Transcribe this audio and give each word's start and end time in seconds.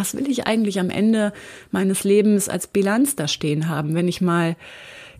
was 0.00 0.16
will 0.16 0.30
ich 0.30 0.46
eigentlich 0.46 0.80
am 0.80 0.88
Ende 0.88 1.32
meines 1.70 2.04
Lebens 2.04 2.48
als 2.48 2.66
Bilanz 2.66 3.16
da 3.16 3.28
stehen 3.28 3.68
haben, 3.68 3.94
wenn 3.94 4.08
ich 4.08 4.22
mal 4.22 4.56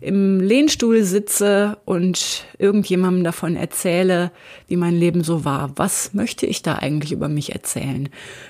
im 0.01 0.39
Lehnstuhl 0.39 1.03
sitze 1.03 1.77
und 1.85 2.45
irgendjemandem 2.57 3.23
davon 3.23 3.55
erzähle, 3.55 4.31
wie 4.67 4.77
mein 4.77 4.95
Leben 4.95 5.23
so 5.23 5.45
war. 5.45 5.71
Was 5.75 6.15
möchte 6.15 6.47
ich 6.47 6.63
da 6.63 6.77
eigentlich 6.77 7.11
über 7.11 7.27
mich 7.27 7.53
erzählen? 7.53 8.09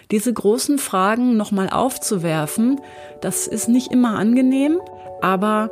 Diese 0.09 0.31
großen 0.31 0.77
Fragen 0.77 1.35
nochmal 1.35 1.69
aufzuwerfen, 1.69 2.79
das 3.19 3.47
ist 3.47 3.67
nicht 3.67 3.91
immer 3.91 4.17
angenehm, 4.17 4.79
aber 5.21 5.69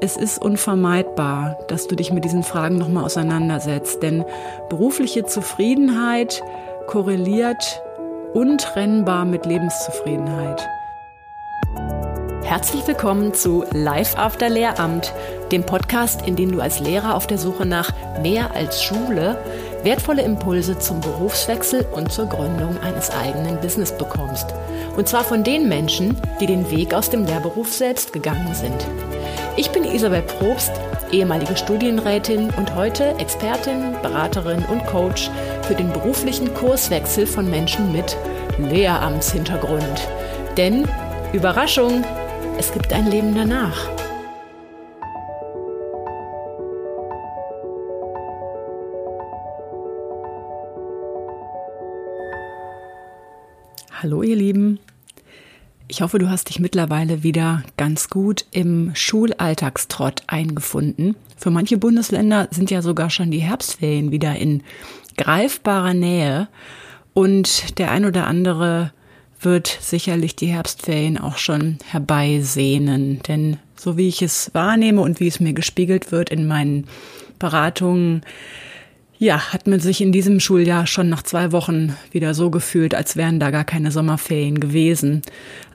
es 0.00 0.16
ist 0.16 0.40
unvermeidbar, 0.40 1.58
dass 1.66 1.88
du 1.88 1.96
dich 1.96 2.12
mit 2.12 2.24
diesen 2.24 2.44
Fragen 2.44 2.78
nochmal 2.78 3.04
auseinandersetzt, 3.04 4.04
denn 4.04 4.24
berufliche 4.68 5.24
Zufriedenheit 5.24 6.44
korreliert 6.86 7.82
untrennbar 8.34 9.24
mit 9.24 9.46
Lebenszufriedenheit. 9.46 10.66
Herzlich 12.42 12.86
willkommen 12.86 13.34
zu 13.34 13.64
Live 13.72 14.16
After 14.16 14.48
Lehramt, 14.48 15.12
dem 15.52 15.64
Podcast, 15.64 16.26
in 16.26 16.36
dem 16.36 16.52
du 16.52 16.60
als 16.60 16.80
Lehrer 16.80 17.14
auf 17.14 17.26
der 17.26 17.38
Suche 17.38 17.66
nach 17.66 17.92
mehr 18.22 18.54
als 18.54 18.82
Schule 18.82 19.38
wertvolle 19.82 20.22
Impulse 20.22 20.78
zum 20.78 21.00
Berufswechsel 21.00 21.86
und 21.92 22.12
zur 22.12 22.26
Gründung 22.26 22.78
eines 22.80 23.10
eigenen 23.10 23.60
Business 23.60 23.92
bekommst. 23.92 24.46
Und 24.96 25.08
zwar 25.08 25.24
von 25.24 25.44
den 25.44 25.68
Menschen, 25.68 26.20
die 26.40 26.46
den 26.46 26.70
Weg 26.70 26.94
aus 26.94 27.10
dem 27.10 27.24
Lehrberuf 27.24 27.72
selbst 27.72 28.12
gegangen 28.12 28.54
sind. 28.54 28.86
Ich 29.56 29.70
bin 29.70 29.84
Isabel 29.84 30.22
Probst, 30.22 30.72
ehemalige 31.12 31.56
Studienrätin 31.56 32.50
und 32.56 32.74
heute 32.74 33.14
Expertin, 33.18 33.94
Beraterin 34.02 34.64
und 34.66 34.84
Coach 34.86 35.30
für 35.62 35.74
den 35.74 35.92
beruflichen 35.92 36.52
Kurswechsel 36.54 37.26
von 37.26 37.48
Menschen 37.50 37.92
mit 37.92 38.16
Lehramtshintergrund. 38.58 40.08
Denn 40.56 40.88
Überraschung, 41.32 42.04
es 42.58 42.72
gibt 42.72 42.92
ein 42.92 43.10
Leben 43.10 43.34
danach. 43.34 43.88
Hallo 54.00 54.22
ihr 54.22 54.36
Lieben. 54.36 54.78
Ich 55.90 56.02
hoffe, 56.02 56.18
du 56.18 56.28
hast 56.28 56.50
dich 56.50 56.60
mittlerweile 56.60 57.22
wieder 57.22 57.62
ganz 57.78 58.10
gut 58.10 58.44
im 58.50 58.90
Schulalltagstrott 58.94 60.22
eingefunden. 60.26 61.16
Für 61.38 61.50
manche 61.50 61.78
Bundesländer 61.78 62.46
sind 62.50 62.70
ja 62.70 62.82
sogar 62.82 63.08
schon 63.08 63.30
die 63.30 63.38
Herbstferien 63.38 64.10
wieder 64.10 64.36
in 64.36 64.62
greifbarer 65.16 65.94
Nähe 65.94 66.48
und 67.14 67.78
der 67.78 67.90
ein 67.90 68.04
oder 68.04 68.26
andere 68.26 68.92
wird 69.40 69.78
sicherlich 69.80 70.36
die 70.36 70.48
Herbstferien 70.48 71.16
auch 71.16 71.38
schon 71.38 71.78
herbeisehnen. 71.90 73.22
Denn 73.26 73.56
so 73.74 73.96
wie 73.96 74.08
ich 74.08 74.20
es 74.20 74.50
wahrnehme 74.52 75.00
und 75.00 75.20
wie 75.20 75.28
es 75.28 75.40
mir 75.40 75.54
gespiegelt 75.54 76.12
wird 76.12 76.28
in 76.28 76.46
meinen 76.46 76.86
Beratungen, 77.38 78.22
ja, 79.18 79.52
hat 79.52 79.66
man 79.66 79.80
sich 79.80 80.00
in 80.00 80.12
diesem 80.12 80.40
Schuljahr 80.40 80.86
schon 80.86 81.08
nach 81.08 81.22
zwei 81.22 81.50
Wochen 81.52 81.96
wieder 82.12 82.34
so 82.34 82.50
gefühlt, 82.50 82.94
als 82.94 83.16
wären 83.16 83.40
da 83.40 83.50
gar 83.50 83.64
keine 83.64 83.90
Sommerferien 83.90 84.60
gewesen. 84.60 85.22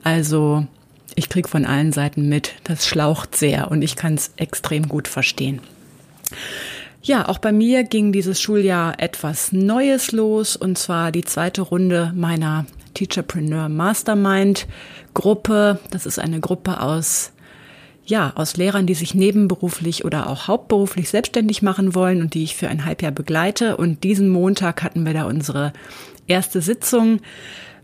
Also 0.02 0.66
ich 1.14 1.28
krieg 1.28 1.48
von 1.48 1.66
allen 1.66 1.92
Seiten 1.92 2.28
mit, 2.28 2.54
das 2.64 2.86
schlaucht 2.86 3.36
sehr 3.36 3.70
und 3.70 3.82
ich 3.82 3.96
kann 3.96 4.14
es 4.14 4.32
extrem 4.36 4.88
gut 4.88 5.08
verstehen. 5.08 5.60
Ja, 7.02 7.28
auch 7.28 7.38
bei 7.38 7.52
mir 7.52 7.84
ging 7.84 8.12
dieses 8.12 8.40
Schuljahr 8.40 8.98
etwas 8.98 9.52
Neues 9.52 10.12
los 10.12 10.56
und 10.56 10.78
zwar 10.78 11.12
die 11.12 11.24
zweite 11.24 11.60
Runde 11.60 12.12
meiner 12.16 12.64
Teacherpreneur 12.94 13.68
Mastermind 13.68 14.66
Gruppe. 15.12 15.78
Das 15.90 16.06
ist 16.06 16.18
eine 16.18 16.40
Gruppe 16.40 16.80
aus 16.80 17.33
ja, 18.06 18.32
aus 18.34 18.56
Lehrern, 18.56 18.86
die 18.86 18.94
sich 18.94 19.14
nebenberuflich 19.14 20.04
oder 20.04 20.28
auch 20.28 20.48
hauptberuflich 20.48 21.08
selbstständig 21.08 21.62
machen 21.62 21.94
wollen 21.94 22.20
und 22.20 22.34
die 22.34 22.44
ich 22.44 22.54
für 22.54 22.68
ein 22.68 22.84
Halbjahr 22.84 23.12
begleite. 23.12 23.76
Und 23.76 24.04
diesen 24.04 24.28
Montag 24.28 24.82
hatten 24.82 25.06
wir 25.06 25.14
da 25.14 25.24
unsere 25.24 25.72
erste 26.26 26.60
Sitzung, 26.60 27.20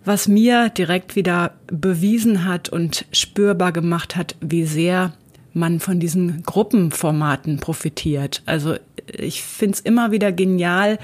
was 0.04 0.28
mir 0.28 0.68
direkt 0.70 1.16
wieder 1.16 1.54
bewiesen 1.66 2.44
hat 2.44 2.68
und 2.68 3.06
spürbar 3.12 3.72
gemacht 3.72 4.16
hat, 4.16 4.36
wie 4.40 4.64
sehr 4.64 5.12
man 5.52 5.80
von 5.80 5.98
diesen 6.00 6.42
Gruppenformaten 6.44 7.58
profitiert. 7.58 8.42
Also 8.46 8.76
ich 9.06 9.42
find's 9.42 9.80
immer 9.80 10.12
wieder 10.12 10.32
genial, 10.32 10.98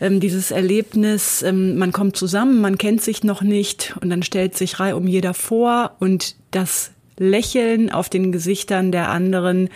ähm, 0.00 0.20
dieses 0.20 0.50
Erlebnis, 0.50 1.42
ähm, 1.42 1.78
man 1.78 1.92
kommt 1.92 2.16
zusammen, 2.16 2.60
man 2.60 2.78
kennt 2.78 3.02
sich 3.02 3.24
noch 3.24 3.42
nicht 3.42 3.96
und 4.00 4.10
dann 4.10 4.22
stellt 4.22 4.56
sich 4.56 4.80
Reihe 4.80 4.96
um 4.96 5.06
jeder 5.06 5.34
vor 5.34 5.96
und 5.98 6.36
das 6.50 6.92
Lächeln 7.20 7.90
auf 7.92 8.08
den 8.08 8.32
Gesichtern 8.32 8.92
der 8.92 9.10
anderen 9.10 9.68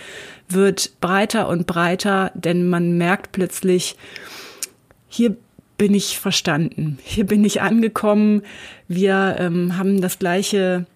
wird 0.48 0.98
breiter 1.00 1.46
und 1.46 1.66
breiter, 1.66 2.32
denn 2.34 2.68
man 2.68 2.96
merkt 2.96 3.32
plötzlich, 3.32 3.96
hier 5.08 5.36
bin 5.76 5.92
ich 5.92 6.18
verstanden, 6.18 6.98
hier 7.02 7.26
bin 7.26 7.44
ich 7.44 7.60
angekommen, 7.60 8.42
wir 8.88 9.36
ähm, 9.38 9.76
haben 9.76 10.00
das 10.00 10.18
gleiche 10.18 10.86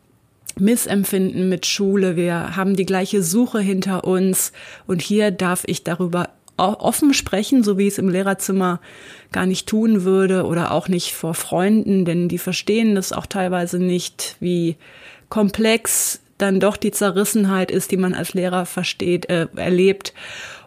Missempfinden 0.58 1.50
mit 1.50 1.66
Schule, 1.66 2.16
wir 2.16 2.56
haben 2.56 2.76
die 2.76 2.86
gleiche 2.86 3.22
Suche 3.22 3.60
hinter 3.60 4.04
uns 4.04 4.52
und 4.86 5.02
hier 5.02 5.30
darf 5.30 5.64
ich 5.66 5.84
darüber 5.84 6.30
offen 6.56 7.12
sprechen, 7.12 7.62
so 7.62 7.76
wie 7.76 7.86
ich 7.86 7.92
es 7.92 7.98
im 7.98 8.08
Lehrerzimmer 8.08 8.80
gar 9.32 9.44
nicht 9.44 9.68
tun 9.68 10.02
würde 10.02 10.44
oder 10.46 10.72
auch 10.72 10.88
nicht 10.88 11.12
vor 11.12 11.34
Freunden, 11.34 12.06
denn 12.06 12.28
die 12.28 12.38
verstehen 12.38 12.94
das 12.94 13.12
auch 13.12 13.26
teilweise 13.26 13.78
nicht, 13.78 14.36
wie 14.40 14.76
komplex 15.28 16.20
dann 16.38 16.60
doch 16.60 16.76
die 16.76 16.90
Zerrissenheit 16.92 17.70
ist, 17.70 17.90
die 17.90 17.96
man 17.96 18.14
als 18.14 18.34
Lehrer 18.34 18.66
versteht, 18.66 19.28
äh, 19.28 19.48
erlebt. 19.56 20.14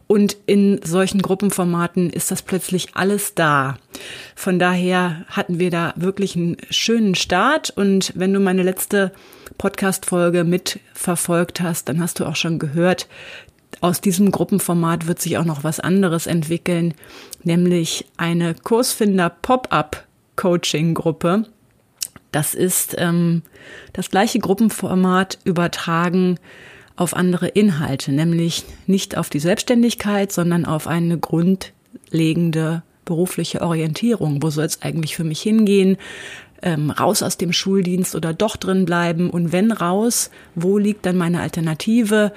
Und 0.08 0.36
in 0.46 0.82
solchen 0.84 1.22
Gruppenformaten 1.22 2.10
ist 2.10 2.32
das 2.32 2.42
plötzlich 2.42 2.90
alles 2.96 3.34
da. 3.34 3.78
Von 4.36 4.60
daher 4.60 5.26
hatten 5.28 5.58
wir 5.58 5.70
da 5.70 5.94
wirklich 5.96 6.36
einen 6.36 6.58
schönen 6.70 7.16
Start. 7.16 7.70
Und 7.70 8.12
wenn 8.16 8.34
du 8.34 8.42
meine 8.42 8.64
letzte 8.64 9.14
Podcast-Folge 9.58 10.44
mitverfolgt 10.44 11.62
hast, 11.62 11.88
dann 11.88 12.02
hast 12.02 12.20
du 12.20 12.26
auch 12.26 12.36
schon 12.36 12.60
gehört, 12.60 13.08
aus 13.80 14.02
diesem 14.02 14.32
Gruppenformat 14.32 15.08
wird 15.08 15.22
sich 15.22 15.38
auch 15.38 15.46
noch 15.46 15.64
was 15.64 15.80
anderes 15.80 16.28
entwickeln, 16.28 16.94
nämlich 17.44 18.06
eine 18.18 18.54
Kursfinder 18.54 19.30
Pop-up 19.30 20.06
Coaching-Gruppe. 20.36 21.46
Das 22.32 22.54
ist 22.54 22.96
ähm, 22.98 23.42
das 23.94 24.10
gleiche 24.10 24.40
Gruppenformat 24.40 25.40
übertragen 25.44 26.38
auf 26.96 27.16
andere 27.16 27.48
Inhalte, 27.48 28.12
nämlich 28.12 28.64
nicht 28.88 29.18
auf 29.18 29.30
die 29.30 29.40
Selbstständigkeit, 29.40 30.32
sondern 30.32 30.66
auf 30.66 30.88
eine 30.88 31.18
grundlegende 31.18 32.84
berufliche 33.06 33.62
Orientierung. 33.62 34.42
Wo 34.42 34.50
soll 34.50 34.66
es 34.66 34.82
eigentlich 34.82 35.16
für 35.16 35.24
mich 35.24 35.42
hingehen? 35.42 35.98
Ähm, 36.62 36.92
raus 36.92 37.24
aus 37.24 37.38
dem 37.38 37.54
Schuldienst 37.54 38.16
oder 38.16 38.34
doch 38.34 38.56
drin 38.56 38.86
bleiben? 38.86 39.30
Und 39.30 39.52
wenn 39.52 39.72
raus, 39.72 40.30
wo 40.56 40.78
liegt 40.78 41.06
dann 41.06 41.18
meine 41.18 41.42
Alternative? 41.42 42.32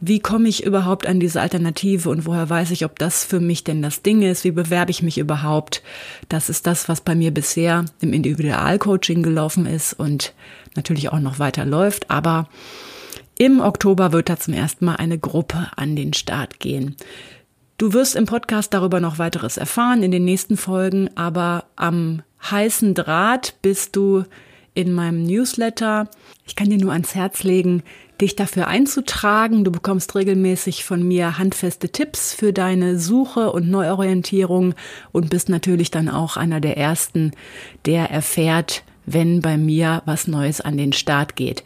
Wie 0.00 0.20
komme 0.20 0.48
ich 0.48 0.64
überhaupt 0.64 1.06
an 1.06 1.20
diese 1.20 1.40
Alternative 1.40 2.08
und 2.08 2.26
woher 2.26 2.48
weiß 2.48 2.70
ich, 2.70 2.84
ob 2.84 2.98
das 2.98 3.24
für 3.24 3.40
mich 3.40 3.64
denn 3.64 3.82
das 3.82 4.02
Ding 4.02 4.22
ist? 4.22 4.44
Wie 4.44 4.52
bewerbe 4.52 4.90
ich 4.90 5.02
mich 5.02 5.18
überhaupt? 5.18 5.82
Das 6.28 6.48
ist 6.48 6.66
das, 6.66 6.88
was 6.88 7.00
bei 7.00 7.14
mir 7.14 7.32
bisher 7.32 7.84
im 8.00 8.12
Individualcoaching 8.12 9.22
gelaufen 9.22 9.66
ist 9.66 9.92
und 9.92 10.34
natürlich 10.76 11.10
auch 11.10 11.20
noch 11.20 11.38
weiter 11.38 11.64
läuft. 11.64 12.10
Aber 12.10 12.48
im 13.38 13.60
Oktober 13.60 14.12
wird 14.12 14.28
da 14.28 14.36
zum 14.36 14.54
ersten 14.54 14.84
Mal 14.84 14.96
eine 14.96 15.18
Gruppe 15.18 15.68
an 15.76 15.94
den 15.94 16.12
Start 16.12 16.58
gehen. 16.58 16.96
Du 17.78 17.92
wirst 17.92 18.16
im 18.16 18.26
Podcast 18.26 18.74
darüber 18.74 18.98
noch 18.98 19.20
weiteres 19.20 19.56
erfahren 19.56 20.02
in 20.02 20.10
den 20.10 20.24
nächsten 20.24 20.56
Folgen, 20.56 21.10
aber 21.14 21.66
am 21.76 22.22
heißen 22.42 22.92
Draht 22.92 23.54
bist 23.62 23.94
du 23.94 24.24
in 24.74 24.92
meinem 24.92 25.22
Newsletter. 25.22 26.08
Ich 26.44 26.56
kann 26.56 26.70
dir 26.70 26.78
nur 26.78 26.92
ans 26.92 27.14
Herz 27.14 27.44
legen, 27.44 27.84
dich 28.20 28.34
dafür 28.34 28.66
einzutragen. 28.66 29.62
Du 29.62 29.70
bekommst 29.70 30.16
regelmäßig 30.16 30.84
von 30.84 31.06
mir 31.06 31.38
handfeste 31.38 31.90
Tipps 31.90 32.34
für 32.34 32.52
deine 32.52 32.98
Suche 32.98 33.52
und 33.52 33.70
Neuorientierung 33.70 34.74
und 35.12 35.30
bist 35.30 35.48
natürlich 35.48 35.92
dann 35.92 36.08
auch 36.08 36.36
einer 36.36 36.60
der 36.60 36.76
ersten, 36.76 37.30
der 37.86 38.10
erfährt, 38.10 38.82
wenn 39.06 39.40
bei 39.40 39.56
mir 39.56 40.02
was 40.04 40.26
Neues 40.26 40.60
an 40.60 40.76
den 40.76 40.92
Start 40.92 41.36
geht. 41.36 41.62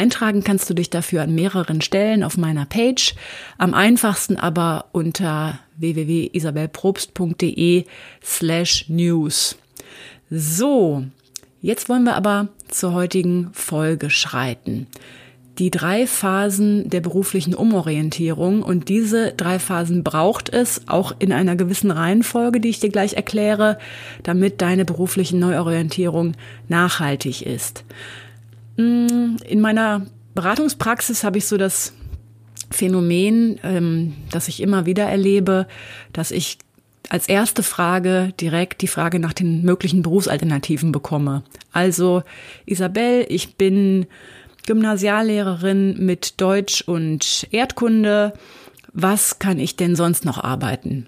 Eintragen 0.00 0.42
kannst 0.42 0.70
du 0.70 0.74
dich 0.74 0.88
dafür 0.88 1.20
an 1.20 1.34
mehreren 1.34 1.82
Stellen 1.82 2.24
auf 2.24 2.38
meiner 2.38 2.64
Page, 2.64 3.14
am 3.58 3.74
einfachsten 3.74 4.38
aber 4.38 4.86
unter 4.92 5.58
www.isabelprobst.de 5.76 7.84
slash 8.24 8.86
news. 8.88 9.58
So, 10.30 11.04
jetzt 11.60 11.90
wollen 11.90 12.04
wir 12.04 12.14
aber 12.14 12.48
zur 12.68 12.94
heutigen 12.94 13.50
Folge 13.52 14.08
schreiten. 14.08 14.86
die 15.58 15.70
drei 15.70 16.06
Phasen 16.06 16.88
der 16.88 17.00
beruflichen 17.00 17.54
Umorientierung. 17.54 18.62
Und 18.62 18.88
diese 18.88 19.32
drei 19.32 19.58
Phasen 19.58 20.02
braucht 20.02 20.48
es, 20.48 20.88
auch 20.88 21.14
in 21.18 21.34
einer 21.34 21.54
gewissen 21.54 21.90
Reihenfolge, 21.90 22.60
die 22.60 22.70
ich 22.70 22.80
dir 22.80 22.88
gleich 22.88 23.12
erkläre, 23.12 23.76
damit 24.22 24.62
deine 24.62 24.86
berufliche 24.86 25.36
Neuorientierung 25.36 26.32
nachhaltig 26.68 27.44
ist. 27.44 27.84
Mm, 28.80 29.36
in 29.46 29.60
meiner 29.60 30.06
Beratungspraxis 30.34 31.22
habe 31.24 31.38
ich 31.38 31.46
so 31.46 31.56
das 31.56 31.92
Phänomen, 32.70 33.60
ähm, 33.62 34.14
das 34.30 34.48
ich 34.48 34.62
immer 34.62 34.86
wieder 34.86 35.04
erlebe, 35.04 35.66
dass 36.12 36.30
ich 36.30 36.58
als 37.08 37.28
erste 37.28 37.62
Frage 37.62 38.32
direkt 38.40 38.82
die 38.82 38.86
Frage 38.86 39.18
nach 39.18 39.32
den 39.32 39.62
möglichen 39.62 40.02
Berufsalternativen 40.02 40.92
bekomme. 40.92 41.42
Also, 41.72 42.22
Isabel, 42.66 43.26
ich 43.28 43.56
bin 43.56 44.06
Gymnasiallehrerin 44.66 46.04
mit 46.04 46.40
Deutsch 46.40 46.82
und 46.82 47.48
Erdkunde. 47.50 48.32
Was 48.92 49.38
kann 49.40 49.58
ich 49.58 49.76
denn 49.76 49.96
sonst 49.96 50.24
noch 50.24 50.38
arbeiten? 50.38 51.06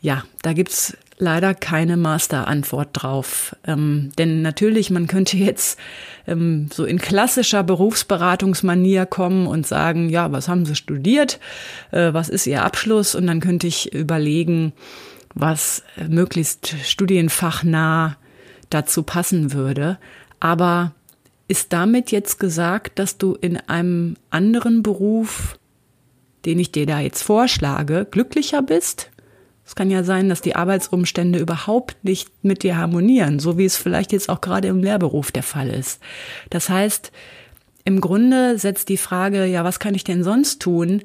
Ja, 0.00 0.24
da 0.42 0.52
gibt's 0.52 0.96
leider 1.18 1.54
keine 1.54 1.96
Masterantwort 1.96 2.90
drauf. 2.92 3.56
Ähm, 3.66 4.10
denn 4.18 4.42
natürlich, 4.42 4.90
man 4.90 5.06
könnte 5.06 5.36
jetzt 5.36 5.78
ähm, 6.26 6.68
so 6.72 6.84
in 6.84 6.98
klassischer 6.98 7.62
Berufsberatungsmanier 7.62 9.06
kommen 9.06 9.46
und 9.46 9.66
sagen, 9.66 10.08
ja, 10.08 10.32
was 10.32 10.48
haben 10.48 10.64
Sie 10.64 10.76
studiert? 10.76 11.40
Äh, 11.90 12.12
was 12.12 12.28
ist 12.28 12.46
Ihr 12.46 12.64
Abschluss? 12.64 13.14
Und 13.14 13.26
dann 13.26 13.40
könnte 13.40 13.66
ich 13.66 13.92
überlegen, 13.92 14.72
was 15.34 15.82
äh, 15.96 16.08
möglichst 16.08 16.74
studienfachnah 16.84 18.16
dazu 18.70 19.02
passen 19.02 19.52
würde. 19.52 19.98
Aber 20.40 20.94
ist 21.48 21.72
damit 21.72 22.10
jetzt 22.10 22.38
gesagt, 22.38 22.98
dass 22.98 23.18
du 23.18 23.34
in 23.34 23.56
einem 23.56 24.16
anderen 24.30 24.82
Beruf, 24.82 25.58
den 26.44 26.58
ich 26.58 26.72
dir 26.72 26.86
da 26.86 27.00
jetzt 27.00 27.22
vorschlage, 27.22 28.06
glücklicher 28.10 28.62
bist? 28.62 29.10
Es 29.68 29.74
kann 29.74 29.90
ja 29.90 30.02
sein, 30.02 30.30
dass 30.30 30.40
die 30.40 30.56
Arbeitsumstände 30.56 31.38
überhaupt 31.38 32.02
nicht 32.02 32.42
mit 32.42 32.62
dir 32.62 32.78
harmonieren, 32.78 33.38
so 33.38 33.58
wie 33.58 33.66
es 33.66 33.76
vielleicht 33.76 34.12
jetzt 34.12 34.30
auch 34.30 34.40
gerade 34.40 34.66
im 34.68 34.82
Lehrberuf 34.82 35.30
der 35.30 35.42
Fall 35.42 35.68
ist. 35.68 36.00
Das 36.48 36.70
heißt, 36.70 37.12
im 37.84 38.00
Grunde 38.00 38.58
setzt 38.58 38.88
die 38.88 38.96
Frage, 38.96 39.44
ja, 39.44 39.64
was 39.64 39.78
kann 39.78 39.94
ich 39.94 40.04
denn 40.04 40.24
sonst 40.24 40.62
tun, 40.62 41.02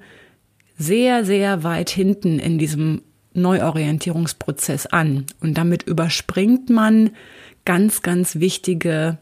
sehr, 0.77 1.25
sehr 1.25 1.63
weit 1.63 1.89
hinten 1.89 2.39
in 2.39 2.57
diesem 2.57 3.01
Neuorientierungsprozess 3.33 4.85
an. 4.85 5.25
Und 5.41 5.57
damit 5.57 5.83
überspringt 5.83 6.69
man 6.69 7.09
ganz, 7.65 8.01
ganz 8.01 8.37
wichtige 8.39 9.17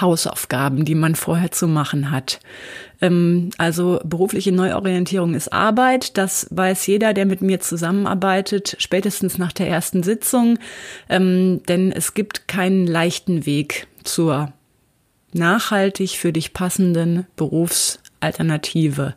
Hausaufgaben, 0.00 0.84
die 0.84 0.94
man 0.94 1.14
vorher 1.14 1.50
zu 1.50 1.66
machen 1.66 2.10
hat. 2.10 2.40
Ähm, 3.00 3.50
also 3.58 4.00
berufliche 4.04 4.52
Neuorientierung 4.52 5.34
ist 5.34 5.52
Arbeit. 5.52 6.16
Das 6.16 6.46
weiß 6.50 6.86
jeder, 6.86 7.12
der 7.12 7.26
mit 7.26 7.42
mir 7.42 7.60
zusammenarbeitet, 7.60 8.76
spätestens 8.78 9.38
nach 9.38 9.52
der 9.52 9.68
ersten 9.68 10.02
Sitzung. 10.02 10.58
Ähm, 11.08 11.62
denn 11.68 11.92
es 11.92 12.14
gibt 12.14 12.48
keinen 12.48 12.86
leichten 12.86 13.44
Weg 13.44 13.88
zur 14.04 14.52
nachhaltig 15.32 16.10
für 16.10 16.32
dich 16.32 16.52
passenden 16.52 17.26
Berufsalternative. 17.36 19.14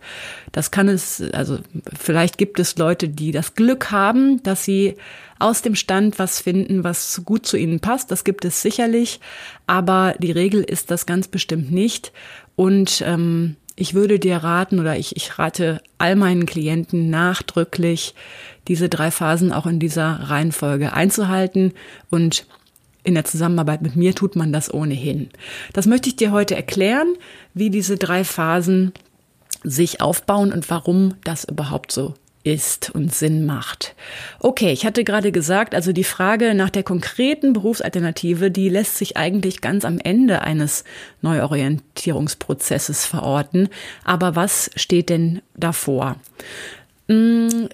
Das 0.51 0.71
kann 0.71 0.87
es, 0.87 1.21
also 1.33 1.59
vielleicht 1.93 2.37
gibt 2.37 2.59
es 2.59 2.77
Leute, 2.77 3.09
die 3.09 3.31
das 3.31 3.53
Glück 3.53 3.91
haben, 3.91 4.41
dass 4.43 4.63
sie 4.63 4.95
aus 5.39 5.61
dem 5.61 5.75
Stand 5.75 6.17
was 6.19 6.39
finden, 6.39 6.83
was 6.83 7.21
gut 7.25 7.45
zu 7.45 7.57
ihnen 7.57 7.79
passt. 7.79 8.11
Das 8.11 8.23
gibt 8.23 8.45
es 8.45 8.61
sicherlich, 8.61 9.19
aber 9.67 10.15
die 10.19 10.31
Regel 10.31 10.61
ist 10.61 10.91
das 10.91 11.05
ganz 11.05 11.27
bestimmt 11.27 11.71
nicht. 11.71 12.11
Und 12.55 13.03
ähm, 13.05 13.55
ich 13.75 13.93
würde 13.93 14.19
dir 14.19 14.37
raten 14.37 14.79
oder 14.79 14.97
ich, 14.97 15.15
ich 15.15 15.37
rate 15.37 15.81
all 15.97 16.15
meinen 16.15 16.45
Klienten 16.45 17.09
nachdrücklich, 17.09 18.15
diese 18.67 18.87
drei 18.87 19.11
Phasen 19.11 19.51
auch 19.51 19.65
in 19.65 19.79
dieser 19.79 20.29
Reihenfolge 20.29 20.93
einzuhalten 20.93 21.73
und 22.09 22.45
in 23.03 23.13
der 23.13 23.25
Zusammenarbeit 23.25 23.81
mit 23.81 23.95
mir 23.95 24.15
tut 24.15 24.35
man 24.35 24.51
das 24.51 24.73
ohnehin. 24.73 25.29
Das 25.73 25.85
möchte 25.85 26.09
ich 26.09 26.15
dir 26.15 26.31
heute 26.31 26.55
erklären, 26.55 27.15
wie 27.53 27.69
diese 27.69 27.97
drei 27.97 28.23
Phasen 28.23 28.93
sich 29.63 30.01
aufbauen 30.01 30.51
und 30.51 30.69
warum 30.69 31.15
das 31.23 31.43
überhaupt 31.43 31.91
so 31.91 32.15
ist 32.45 32.91
und 32.91 33.13
Sinn 33.13 33.45
macht. 33.45 33.95
Okay, 34.39 34.71
ich 34.71 34.85
hatte 34.85 35.03
gerade 35.03 35.31
gesagt, 35.31 35.73
also 35.73 35.91
die 35.91 36.03
Frage 36.03 36.53
nach 36.53 36.69
der 36.69 36.83
konkreten 36.83 37.53
Berufsalternative, 37.53 38.51
die 38.51 38.69
lässt 38.69 38.97
sich 38.97 39.17
eigentlich 39.17 39.61
ganz 39.61 39.83
am 39.83 39.99
Ende 39.99 40.41
eines 40.41 40.83
Neuorientierungsprozesses 41.21 43.05
verorten. 43.05 43.69
Aber 44.03 44.35
was 44.35 44.69
steht 44.75 45.09
denn 45.09 45.41
davor? 45.55 46.17
Hm, 47.09 47.67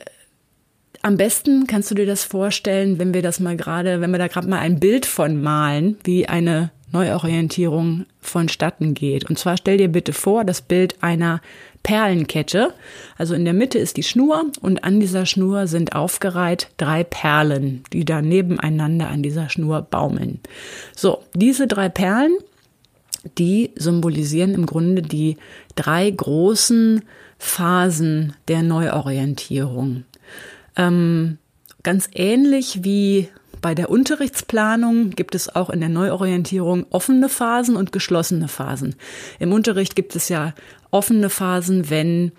am 1.02 1.18
besten 1.18 1.68
kannst 1.68 1.92
du 1.92 1.96
dir 1.96 2.06
das 2.06 2.24
vorstellen, 2.24 2.98
wenn 2.98 3.14
wir 3.14 3.22
das 3.22 3.40
mal 3.40 3.58
gerade, 3.58 4.02
wenn 4.02 4.12
wir 4.12 4.20
da 4.20 4.28
gerade 4.28 4.48
mal 4.48 4.60
ein 4.60 4.80
Bild 4.80 5.06
von 5.06 5.42
malen, 5.42 5.98
wie 6.04 6.28
eine 6.28 6.72
Neuorientierung 6.92 8.06
vonstatten 8.20 8.94
geht. 8.94 9.30
Und 9.30 9.40
zwar 9.40 9.58
stell 9.58 9.78
dir 9.78 9.88
bitte 9.88 10.14
vor, 10.14 10.44
das 10.44 10.62
Bild 10.62 10.96
einer 11.02 11.42
Perlenkette. 11.84 12.74
Also 13.18 13.34
in 13.34 13.46
der 13.46 13.54
Mitte 13.54 13.80
ist 13.80 13.98
die 13.98 14.04
Schnur 14.04 14.46
und 14.62 14.84
an 14.84 15.00
dieser 15.00 15.26
Schnur 15.26 15.68
sind 15.68 15.96
aufgereiht 15.96 16.70
drei 16.78 17.04
Perlen, 17.04 17.84
die 17.94 18.06
da 18.06 18.22
nebeneinander 18.22 19.10
an 19.10 19.24
dieser 19.24 19.50
Schnur 19.50 19.82
baumeln. 19.82 20.40
So, 20.96 21.24
diese 21.34 21.68
drei 21.68 21.90
Perlen, 21.90 22.38
die 23.38 23.72
symbolisieren 23.76 24.54
im 24.54 24.66
Grunde 24.66 25.02
die 25.02 25.38
drei 25.76 26.10
großen 26.10 27.04
Phasen 27.38 28.36
der 28.48 28.64
Neuorientierung. 28.64 30.04
Ähm, 30.76 31.38
ganz 31.84 32.10
ähnlich 32.14 32.84
wie 32.84 33.30
bei 33.62 33.76
der 33.76 33.90
Unterrichtsplanung 33.90 35.12
gibt 35.12 35.36
es 35.36 35.56
auch 35.56 35.70
in 35.70 35.80
der 35.80 35.90
Neuorientierung 35.90 36.86
offene 36.90 37.30
Phasen 37.30 37.76
und 37.76 37.92
geschlossene 37.92 38.48
Phasen. 38.48 38.96
Im 39.40 39.54
Unterricht 39.54 39.96
gibt 39.96 40.16
es 40.16 40.30
ja 40.30 40.54
offene 40.90 41.30
Phasen, 41.30 41.90
wenn 41.90 42.32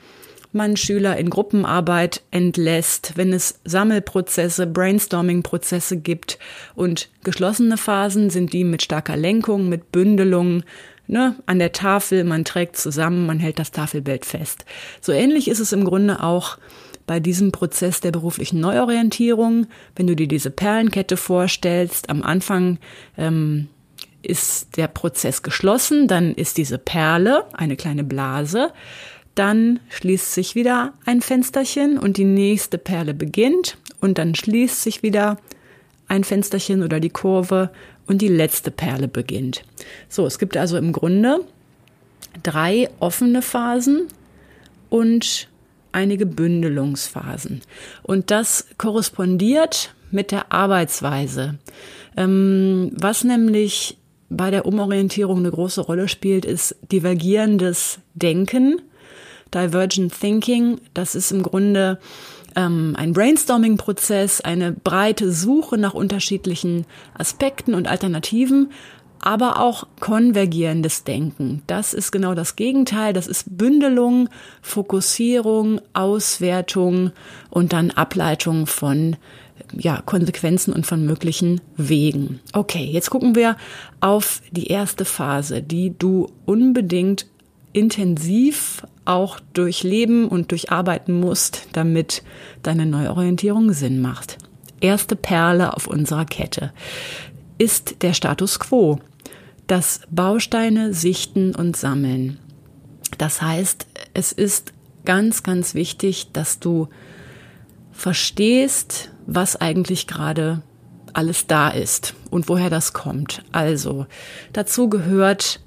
man 0.52 0.76
Schüler 0.76 1.16
in 1.16 1.30
Gruppenarbeit 1.30 2.22
entlässt, 2.30 3.12
wenn 3.16 3.32
es 3.32 3.60
Sammelprozesse, 3.64 4.66
Brainstorming-Prozesse 4.66 5.96
gibt 5.96 6.38
und 6.74 7.08
geschlossene 7.24 7.78
Phasen 7.78 8.28
sind 8.28 8.52
die 8.52 8.64
mit 8.64 8.82
starker 8.82 9.16
Lenkung, 9.16 9.68
mit 9.68 9.92
Bündelung, 9.92 10.62
ne, 11.06 11.36
an 11.46 11.58
der 11.58 11.72
Tafel, 11.72 12.24
man 12.24 12.44
trägt 12.44 12.76
zusammen, 12.76 13.26
man 13.26 13.38
hält 13.38 13.58
das 13.58 13.70
Tafelbild 13.70 14.26
fest. 14.26 14.64
So 15.00 15.12
ähnlich 15.12 15.48
ist 15.48 15.60
es 15.60 15.72
im 15.72 15.84
Grunde 15.84 16.22
auch 16.22 16.58
bei 17.12 17.20
diesem 17.20 17.52
Prozess 17.52 18.00
der 18.00 18.10
beruflichen 18.10 18.58
Neuorientierung, 18.60 19.66
wenn 19.96 20.06
du 20.06 20.16
dir 20.16 20.26
diese 20.26 20.50
Perlenkette 20.50 21.18
vorstellst, 21.18 22.08
am 22.08 22.22
Anfang 22.22 22.78
ähm, 23.18 23.68
ist 24.22 24.78
der 24.78 24.88
Prozess 24.88 25.42
geschlossen, 25.42 26.08
dann 26.08 26.32
ist 26.32 26.56
diese 26.56 26.78
Perle 26.78 27.44
eine 27.52 27.76
kleine 27.76 28.02
Blase, 28.02 28.72
dann 29.34 29.78
schließt 29.90 30.32
sich 30.32 30.54
wieder 30.54 30.94
ein 31.04 31.20
Fensterchen 31.20 31.98
und 31.98 32.16
die 32.16 32.24
nächste 32.24 32.78
Perle 32.78 33.12
beginnt 33.12 33.76
und 34.00 34.16
dann 34.16 34.34
schließt 34.34 34.82
sich 34.82 35.02
wieder 35.02 35.36
ein 36.08 36.24
Fensterchen 36.24 36.82
oder 36.82 36.98
die 36.98 37.10
Kurve 37.10 37.68
und 38.06 38.22
die 38.22 38.28
letzte 38.28 38.70
Perle 38.70 39.06
beginnt. 39.06 39.64
So, 40.08 40.24
es 40.24 40.38
gibt 40.38 40.56
also 40.56 40.78
im 40.78 40.92
Grunde 40.92 41.40
drei 42.42 42.88
offene 43.00 43.42
Phasen 43.42 44.08
und 44.88 45.51
einige 45.92 46.26
Bündelungsphasen. 46.26 47.60
Und 48.02 48.30
das 48.30 48.66
korrespondiert 48.78 49.94
mit 50.10 50.30
der 50.30 50.52
Arbeitsweise. 50.52 51.58
Ähm, 52.16 52.92
was 52.94 53.24
nämlich 53.24 53.98
bei 54.28 54.50
der 54.50 54.66
Umorientierung 54.66 55.38
eine 55.38 55.50
große 55.50 55.80
Rolle 55.80 56.08
spielt, 56.08 56.44
ist 56.44 56.76
divergierendes 56.90 57.98
Denken. 58.14 58.80
Divergent 59.54 60.18
Thinking, 60.18 60.80
das 60.94 61.14
ist 61.14 61.30
im 61.30 61.42
Grunde 61.42 61.98
ähm, 62.56 62.94
ein 62.96 63.12
Brainstorming-Prozess, 63.12 64.40
eine 64.40 64.72
breite 64.72 65.30
Suche 65.30 65.76
nach 65.76 65.94
unterschiedlichen 65.94 66.86
Aspekten 67.14 67.74
und 67.74 67.86
Alternativen, 67.88 68.70
aber 69.22 69.60
auch 69.60 69.86
konvergierendes 70.00 71.04
Denken. 71.04 71.62
Das 71.66 71.94
ist 71.94 72.12
genau 72.12 72.34
das 72.34 72.56
Gegenteil. 72.56 73.12
Das 73.12 73.26
ist 73.26 73.56
Bündelung, 73.56 74.28
Fokussierung, 74.60 75.80
Auswertung 75.94 77.12
und 77.48 77.72
dann 77.72 77.90
Ableitung 77.92 78.66
von 78.66 79.16
ja, 79.78 80.02
Konsequenzen 80.04 80.72
und 80.72 80.86
von 80.86 81.06
möglichen 81.06 81.60
Wegen. 81.76 82.40
Okay, 82.52 82.84
jetzt 82.84 83.10
gucken 83.10 83.34
wir 83.34 83.56
auf 84.00 84.42
die 84.50 84.66
erste 84.66 85.04
Phase, 85.04 85.62
die 85.62 85.94
du 85.96 86.28
unbedingt 86.44 87.26
intensiv 87.72 88.86
auch 89.04 89.40
durchleben 89.54 90.28
und 90.28 90.50
durcharbeiten 90.50 91.18
musst, 91.18 91.68
damit 91.72 92.22
deine 92.62 92.86
Neuorientierung 92.86 93.72
Sinn 93.72 94.00
macht. 94.00 94.38
Erste 94.80 95.16
Perle 95.16 95.74
auf 95.74 95.86
unserer 95.86 96.24
Kette 96.24 96.72
ist 97.58 98.02
der 98.02 98.14
Status 98.14 98.58
quo 98.58 98.98
das 99.66 100.00
Bausteine 100.10 100.92
sichten 100.92 101.54
und 101.54 101.76
sammeln. 101.76 102.38
Das 103.18 103.42
heißt, 103.42 103.86
es 104.14 104.32
ist 104.32 104.72
ganz, 105.04 105.42
ganz 105.42 105.74
wichtig, 105.74 106.32
dass 106.32 106.58
du 106.58 106.88
verstehst, 107.92 109.10
was 109.26 109.56
eigentlich 109.56 110.06
gerade 110.06 110.62
alles 111.12 111.46
da 111.46 111.68
ist 111.68 112.14
und 112.30 112.48
woher 112.48 112.70
das 112.70 112.92
kommt. 112.92 113.42
Also 113.52 114.06
dazu 114.52 114.88
gehört 114.88 115.60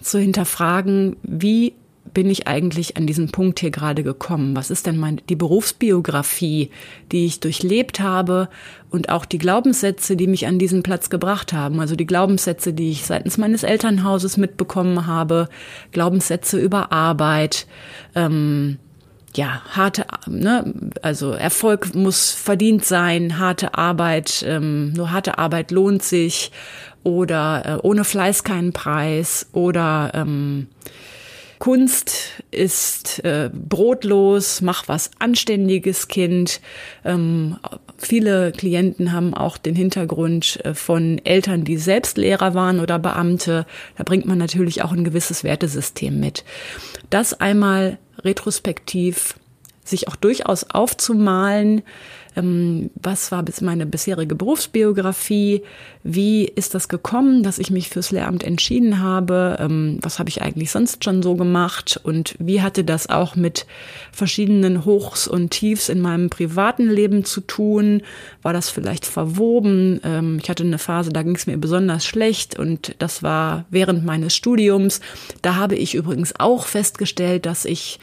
zu 0.00 0.18
hinterfragen, 0.18 1.16
wie 1.22 1.74
bin 2.14 2.30
ich 2.30 2.46
eigentlich 2.46 2.96
an 2.96 3.06
diesen 3.06 3.30
Punkt 3.30 3.60
hier 3.60 3.70
gerade 3.70 4.02
gekommen? 4.02 4.56
Was 4.56 4.70
ist 4.70 4.86
denn 4.86 4.96
meine, 4.96 5.18
die 5.28 5.36
Berufsbiografie, 5.36 6.70
die 7.12 7.26
ich 7.26 7.40
durchlebt 7.40 8.00
habe 8.00 8.48
und 8.90 9.08
auch 9.08 9.24
die 9.24 9.38
Glaubenssätze, 9.38 10.16
die 10.16 10.26
mich 10.26 10.46
an 10.46 10.58
diesen 10.58 10.82
Platz 10.82 11.10
gebracht 11.10 11.52
haben? 11.52 11.80
Also 11.80 11.96
die 11.96 12.06
Glaubenssätze, 12.06 12.72
die 12.72 12.90
ich 12.90 13.04
seitens 13.04 13.38
meines 13.38 13.62
Elternhauses 13.62 14.36
mitbekommen 14.36 15.06
habe, 15.06 15.48
Glaubenssätze 15.92 16.58
über 16.58 16.92
Arbeit, 16.92 17.66
ähm, 18.14 18.78
ja, 19.34 19.62
harte, 19.70 20.06
ne, 20.26 20.74
also 21.02 21.32
Erfolg 21.32 21.94
muss 21.94 22.32
verdient 22.32 22.84
sein, 22.84 23.38
harte 23.38 23.74
Arbeit, 23.74 24.44
ähm, 24.46 24.92
nur 24.94 25.12
harte 25.12 25.38
Arbeit 25.38 25.70
lohnt 25.70 26.02
sich 26.02 26.50
oder 27.02 27.62
äh, 27.64 27.86
ohne 27.86 28.04
Fleiß 28.04 28.42
keinen 28.42 28.72
Preis 28.72 29.48
oder 29.52 30.12
ähm, 30.14 30.66
Kunst 31.58 32.42
ist 32.50 33.24
äh, 33.24 33.50
brotlos, 33.52 34.60
mach 34.60 34.86
was 34.86 35.10
Anständiges, 35.18 36.08
Kind. 36.08 36.60
Ähm, 37.04 37.58
viele 37.96 38.52
Klienten 38.52 39.12
haben 39.12 39.34
auch 39.34 39.58
den 39.58 39.74
Hintergrund 39.74 40.64
äh, 40.64 40.74
von 40.74 41.20
Eltern, 41.24 41.64
die 41.64 41.76
selbst 41.76 42.16
Lehrer 42.16 42.54
waren 42.54 42.80
oder 42.80 42.98
Beamte. 42.98 43.66
Da 43.96 44.04
bringt 44.04 44.26
man 44.26 44.38
natürlich 44.38 44.82
auch 44.82 44.92
ein 44.92 45.04
gewisses 45.04 45.42
Wertesystem 45.42 46.18
mit. 46.20 46.44
Das 47.10 47.38
einmal 47.40 47.98
retrospektiv 48.22 49.34
sich 49.88 50.08
auch 50.08 50.16
durchaus 50.16 50.70
aufzumalen, 50.70 51.82
ähm, 52.38 52.90
was 52.94 53.32
war 53.32 53.42
bis 53.42 53.60
meine 53.60 53.86
bisherige 53.86 54.34
Berufsbiografie, 54.34 55.62
wie 56.04 56.44
ist 56.44 56.74
das 56.74 56.88
gekommen, 56.88 57.42
dass 57.42 57.58
ich 57.58 57.70
mich 57.70 57.88
fürs 57.88 58.10
Lehramt 58.12 58.44
entschieden 58.44 59.00
habe, 59.00 59.56
ähm, 59.60 59.98
was 60.02 60.18
habe 60.18 60.28
ich 60.28 60.40
eigentlich 60.42 60.70
sonst 60.70 61.04
schon 61.04 61.22
so 61.22 61.34
gemacht? 61.34 62.00
Und 62.02 62.36
wie 62.38 62.62
hatte 62.62 62.84
das 62.84 63.08
auch 63.08 63.34
mit 63.34 63.66
verschiedenen 64.12 64.84
Hochs 64.84 65.26
und 65.26 65.50
Tiefs 65.50 65.88
in 65.88 66.00
meinem 66.00 66.30
privaten 66.30 66.88
Leben 66.88 67.24
zu 67.24 67.40
tun, 67.40 68.02
war 68.42 68.52
das 68.52 68.70
vielleicht 68.70 69.04
verwoben, 69.04 70.00
ähm, 70.04 70.38
ich 70.40 70.48
hatte 70.48 70.62
eine 70.62 70.78
Phase, 70.78 71.10
da 71.10 71.22
ging 71.22 71.34
es 71.34 71.46
mir 71.46 71.56
besonders 71.56 72.06
schlecht 72.06 72.58
und 72.58 72.94
das 72.98 73.22
war 73.22 73.64
während 73.70 74.04
meines 74.04 74.34
Studiums, 74.34 75.00
da 75.42 75.56
habe 75.56 75.74
ich 75.74 75.94
übrigens 75.94 76.34
auch 76.38 76.66
festgestellt, 76.66 77.46
dass 77.46 77.64
ich 77.64 77.98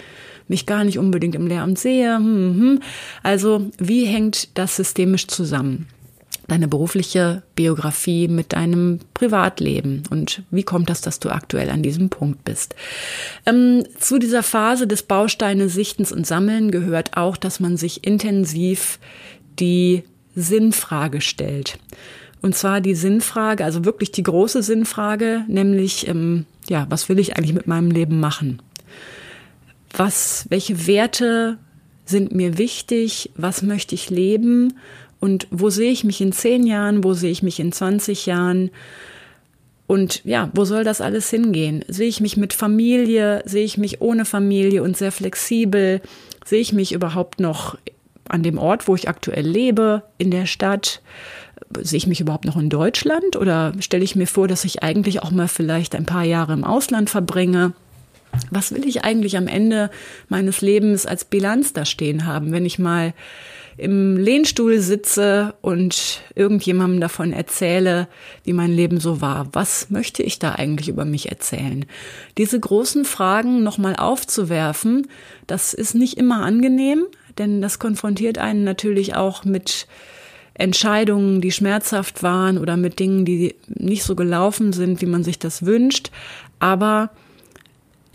mich 0.47 0.65
gar 0.65 0.83
nicht 0.83 0.99
unbedingt 0.99 1.35
im 1.35 1.47
Lehramt 1.47 1.79
sehe. 1.79 2.15
Hm, 2.17 2.59
hm. 2.59 2.79
Also 3.23 3.69
wie 3.77 4.05
hängt 4.05 4.57
das 4.57 4.75
systemisch 4.75 5.27
zusammen? 5.27 5.87
Deine 6.47 6.67
berufliche 6.67 7.41
Biografie 7.55 8.27
mit 8.27 8.53
deinem 8.53 8.99
Privatleben 9.15 10.03
und 10.11 10.43
wie 10.51 10.61
kommt 10.61 10.91
das, 10.91 11.01
dass 11.01 11.19
du 11.19 11.29
aktuell 11.29 11.71
an 11.71 11.81
diesem 11.81 12.09
Punkt 12.09 12.43
bist? 12.43 12.75
Ähm, 13.47 13.83
zu 13.99 14.19
dieser 14.19 14.43
Phase 14.43 14.85
des 14.85 15.01
Bausteine 15.03 15.69
Sichtens 15.69 16.11
und 16.11 16.27
Sammeln 16.27 16.69
gehört 16.69 17.17
auch, 17.17 17.35
dass 17.35 17.59
man 17.59 17.77
sich 17.77 18.05
intensiv 18.05 18.99
die 19.59 20.03
Sinnfrage 20.35 21.21
stellt. 21.21 21.79
Und 22.45 22.53
zwar 22.53 22.79
die 22.79 22.93
Sinnfrage, 22.93 23.65
also 23.65 23.85
wirklich 23.85 24.11
die 24.11 24.21
große 24.21 24.61
Sinnfrage, 24.61 25.45
nämlich, 25.47 26.07
ähm, 26.07 26.45
ja, 26.69 26.85
was 26.89 27.09
will 27.09 27.17
ich 27.17 27.35
eigentlich 27.35 27.55
mit 27.55 27.65
meinem 27.65 27.89
Leben 27.89 28.19
machen? 28.19 28.61
Was, 29.97 30.45
welche 30.49 30.87
Werte 30.87 31.57
sind 32.05 32.33
mir 32.33 32.57
wichtig, 32.57 33.31
was 33.35 33.61
möchte 33.61 33.95
ich 33.95 34.09
leben? 34.09 34.77
Und 35.19 35.47
wo 35.49 35.69
sehe 35.69 35.91
ich 35.91 36.03
mich 36.03 36.21
in 36.21 36.31
zehn 36.31 36.67
Jahren, 36.67 37.03
wo 37.03 37.13
sehe 37.13 37.31
ich 37.31 37.41
mich 37.41 37.59
in 37.59 37.71
20 37.71 38.25
Jahren? 38.25 38.69
Und 39.87 40.23
ja, 40.25 40.49
wo 40.53 40.65
soll 40.65 40.83
das 40.83 41.01
alles 41.01 41.29
hingehen? 41.29 41.83
Sehe 41.87 42.07
ich 42.07 42.19
mich 42.19 42.37
mit 42.37 42.53
Familie, 42.53 43.41
sehe 43.45 43.65
ich 43.65 43.77
mich 43.77 44.01
ohne 44.01 44.25
Familie 44.25 44.83
und 44.83 44.97
sehr 44.97 45.11
flexibel, 45.11 46.01
sehe 46.43 46.61
ich 46.61 46.73
mich 46.73 46.91
überhaupt 46.91 47.39
noch 47.39 47.77
an 48.27 48.43
dem 48.43 48.57
Ort, 48.57 48.87
wo 48.87 48.95
ich 48.95 49.07
aktuell 49.07 49.47
lebe, 49.47 50.03
in 50.17 50.31
der 50.31 50.45
Stadt? 50.45 51.01
Sehe 51.79 51.97
ich 51.97 52.07
mich 52.07 52.21
überhaupt 52.21 52.45
noch 52.45 52.57
in 52.57 52.69
Deutschland? 52.69 53.35
Oder 53.35 53.73
stelle 53.79 54.03
ich 54.03 54.15
mir 54.15 54.27
vor, 54.27 54.47
dass 54.47 54.65
ich 54.65 54.83
eigentlich 54.83 55.21
auch 55.21 55.31
mal 55.31 55.47
vielleicht 55.47 55.95
ein 55.95 56.05
paar 56.05 56.23
Jahre 56.23 56.53
im 56.53 56.63
Ausland 56.63 57.09
verbringe? 57.09 57.73
Was 58.51 58.73
will 58.73 58.87
ich 58.87 59.03
eigentlich 59.03 59.37
am 59.37 59.47
Ende 59.47 59.89
meines 60.29 60.61
Lebens 60.61 61.05
als 61.05 61.25
Bilanz 61.25 61.73
da 61.73 61.85
stehen 61.85 62.25
haben, 62.25 62.51
wenn 62.51 62.65
ich 62.65 62.79
mal 62.79 63.13
im 63.77 64.15
Lehnstuhl 64.15 64.79
sitze 64.79 65.53
und 65.61 66.21
irgendjemandem 66.33 67.01
davon 67.01 67.33
erzähle, 67.33 68.07
wie 68.43 68.53
mein 68.53 68.71
Leben 68.71 68.99
so 68.99 69.19
war. 69.19 69.47
Was 69.51 69.89
möchte 69.89 70.23
ich 70.23 70.39
da 70.39 70.53
eigentlich 70.53 70.87
über 70.87 71.03
mich 71.03 71.29
erzählen? 71.29 71.85
Diese 72.37 72.59
großen 72.59 73.03
Fragen 73.03 73.63
nochmal 73.63 73.95
aufzuwerfen, 73.97 75.07
das 75.45 75.73
ist 75.73 75.93
nicht 75.93 76.17
immer 76.17 76.43
angenehm, 76.43 77.05
denn 77.37 77.61
das 77.61 77.79
konfrontiert 77.79 78.37
einen 78.37 78.63
natürlich 78.63 79.15
auch 79.15 79.43
mit 79.43 79.87
Entscheidungen, 80.53 81.41
die 81.41 81.51
schmerzhaft 81.51 82.23
waren 82.23 82.57
oder 82.57 82.77
mit 82.77 82.99
Dingen, 82.99 83.25
die 83.25 83.55
nicht 83.67 84.03
so 84.03 84.15
gelaufen 84.15 84.71
sind, 84.71 85.01
wie 85.01 85.05
man 85.05 85.25
sich 85.25 85.37
das 85.37 85.65
wünscht. 85.65 86.11
Aber 86.59 87.09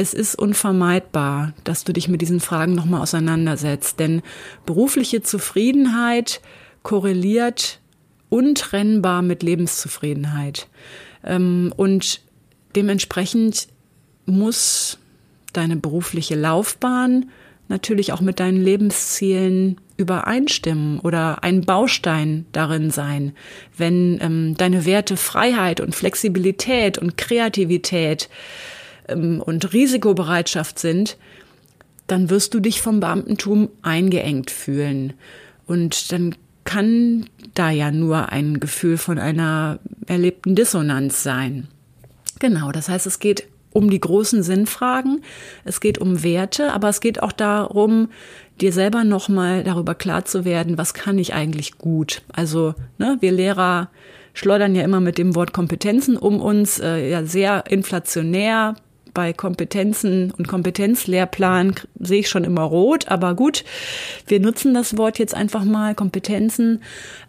es 0.01 0.15
ist 0.15 0.35
unvermeidbar, 0.35 1.53
dass 1.63 1.85
du 1.85 1.93
dich 1.93 2.09
mit 2.09 2.23
diesen 2.23 2.41
Fragen 2.41 2.75
nochmal 2.75 3.03
auseinandersetzt. 3.03 4.01
Denn 4.01 4.23
berufliche 4.65 5.21
Zufriedenheit 5.21 6.41
korreliert 6.83 7.81
untrennbar 8.31 9.21
mit 9.21 9.43
Lebenszufriedenheit. 9.43 10.69
Ähm, 11.23 11.75
und 11.77 12.23
dementsprechend 12.75 13.69
muss 14.25 14.97
deine 15.53 15.77
berufliche 15.77 16.35
Laufbahn 16.35 17.29
natürlich 17.69 18.15
auch 18.15 18.23
mit 18.23 18.41
deinen 18.41 18.63
Lebenszielen 18.63 19.77
übereinstimmen 19.99 21.01
oder 21.01 21.45
ein 21.45 21.61
Baustein 21.61 22.47
darin 22.53 22.91
sein. 22.91 23.35
Wenn 23.77 24.19
ähm, 24.23 24.55
deine 24.57 24.87
Werte 24.87 25.19
Freiheit 25.19 25.79
und 25.79 25.95
Flexibilität 25.95 26.97
und 26.97 27.19
Kreativität 27.19 28.31
und 29.15 29.73
Risikobereitschaft 29.73 30.79
sind, 30.79 31.17
dann 32.07 32.31
wirst 32.31 32.55
du 32.55 32.61
dich 32.61 32.81
vom 32.81 33.01
Beamtentum 33.01 33.69
eingeengt 33.83 34.51
fühlen. 34.51 35.13
Und 35.67 36.11
dann 36.13 36.35
kann 36.65 37.27
da 37.55 37.71
ja 37.71 37.91
nur 37.91 38.31
ein 38.31 38.61
Gefühl 38.61 38.99
von 38.99 39.19
einer 39.19 39.79
erlebten 40.07 40.55
Dissonanz 40.55 41.23
sein. 41.23 41.69
Genau, 42.41 42.73
das 42.73 42.89
heißt, 42.89 43.07
es 43.07 43.19
geht 43.19 43.47
um 43.73 43.91
die 43.91 44.01
großen 44.01 44.43
Sinnfragen, 44.43 45.23
es 45.65 45.81
geht 45.81 45.99
um 45.99 46.23
Werte, 46.23 46.73
aber 46.73 46.89
es 46.89 47.01
geht 47.01 47.23
auch 47.23 47.33
darum, 47.33 48.09
dir 48.61 48.73
selber 48.73 49.05
nochmal 49.05 49.63
darüber 49.63 49.95
klar 49.95 50.25
zu 50.25 50.45
werden, 50.45 50.77
was 50.77 50.95
kann 50.95 51.19
ich 51.19 51.35
eigentlich 51.35 51.79
gut. 51.79 52.23
Also, 52.33 52.75
ne, 52.99 53.17
wir 53.21 53.33
Lehrer 53.33 53.91
schleudern 54.33 54.75
ja 54.75 54.83
immer 54.83 55.01
mit 55.01 55.19
dem 55.19 55.35
Wort 55.35 55.53
Kompetenzen 55.53 56.17
um 56.17 56.41
uns, 56.41 56.81
äh, 56.81 57.09
ja 57.09 57.25
sehr 57.25 57.65
inflationär, 57.69 58.75
bei 59.15 59.33
Kompetenzen 59.33 60.31
und 60.31 60.49
Kompetenzlehrplan 60.49 61.75
sehe 61.99 62.21
ich 62.21 62.29
schon 62.29 62.45
immer 62.45 62.63
rot, 62.63 63.09
aber 63.09 63.35
gut, 63.35 63.65
wir 64.27 64.41
nutzen 64.41 64.75
das 64.75 64.97
Wort 64.97 65.19
jetzt 65.19 65.35
einfach 65.35 65.65
mal, 65.65 65.95
Kompetenzen. 65.95 66.83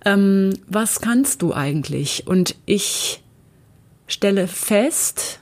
Ähm, 0.05 0.53
was 0.67 1.01
kannst 1.01 1.41
du 1.41 1.53
eigentlich? 1.53 2.27
Und 2.27 2.55
ich 2.65 3.21
stelle 4.07 4.47
fest, 4.47 5.39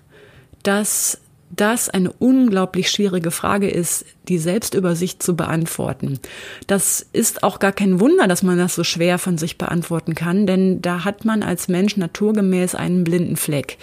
dass 0.63 1.19
das 1.49 1.89
eine 1.89 2.11
unglaublich 2.11 2.91
schwierige 2.91 3.31
Frage 3.31 3.69
ist, 3.69 4.05
die 4.27 4.37
Selbstübersicht 4.37 5.23
zu 5.23 5.35
beantworten. 5.35 6.19
Das 6.67 7.05
ist 7.11 7.43
auch 7.43 7.59
gar 7.59 7.71
kein 7.71 7.99
Wunder, 7.99 8.27
dass 8.27 8.43
man 8.43 8.57
das 8.57 8.75
so 8.75 8.83
schwer 8.83 9.17
von 9.17 9.37
sich 9.37 9.57
beantworten 9.57 10.13
kann, 10.13 10.45
denn 10.45 10.81
da 10.81 11.05
hat 11.05 11.25
man 11.25 11.41
als 11.41 11.67
Mensch 11.67 11.97
naturgemäß 11.97 12.75
einen 12.75 13.03
blinden 13.03 13.35
Fleck. 13.35 13.77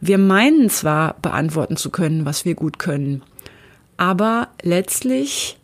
Wir 0.00 0.18
meinen 0.18 0.70
zwar 0.70 1.14
beantworten 1.20 1.76
zu 1.76 1.90
können, 1.90 2.24
was 2.24 2.44
wir 2.44 2.54
gut 2.54 2.78
können, 2.78 3.22
aber 3.96 4.48
letztlich 4.62 5.59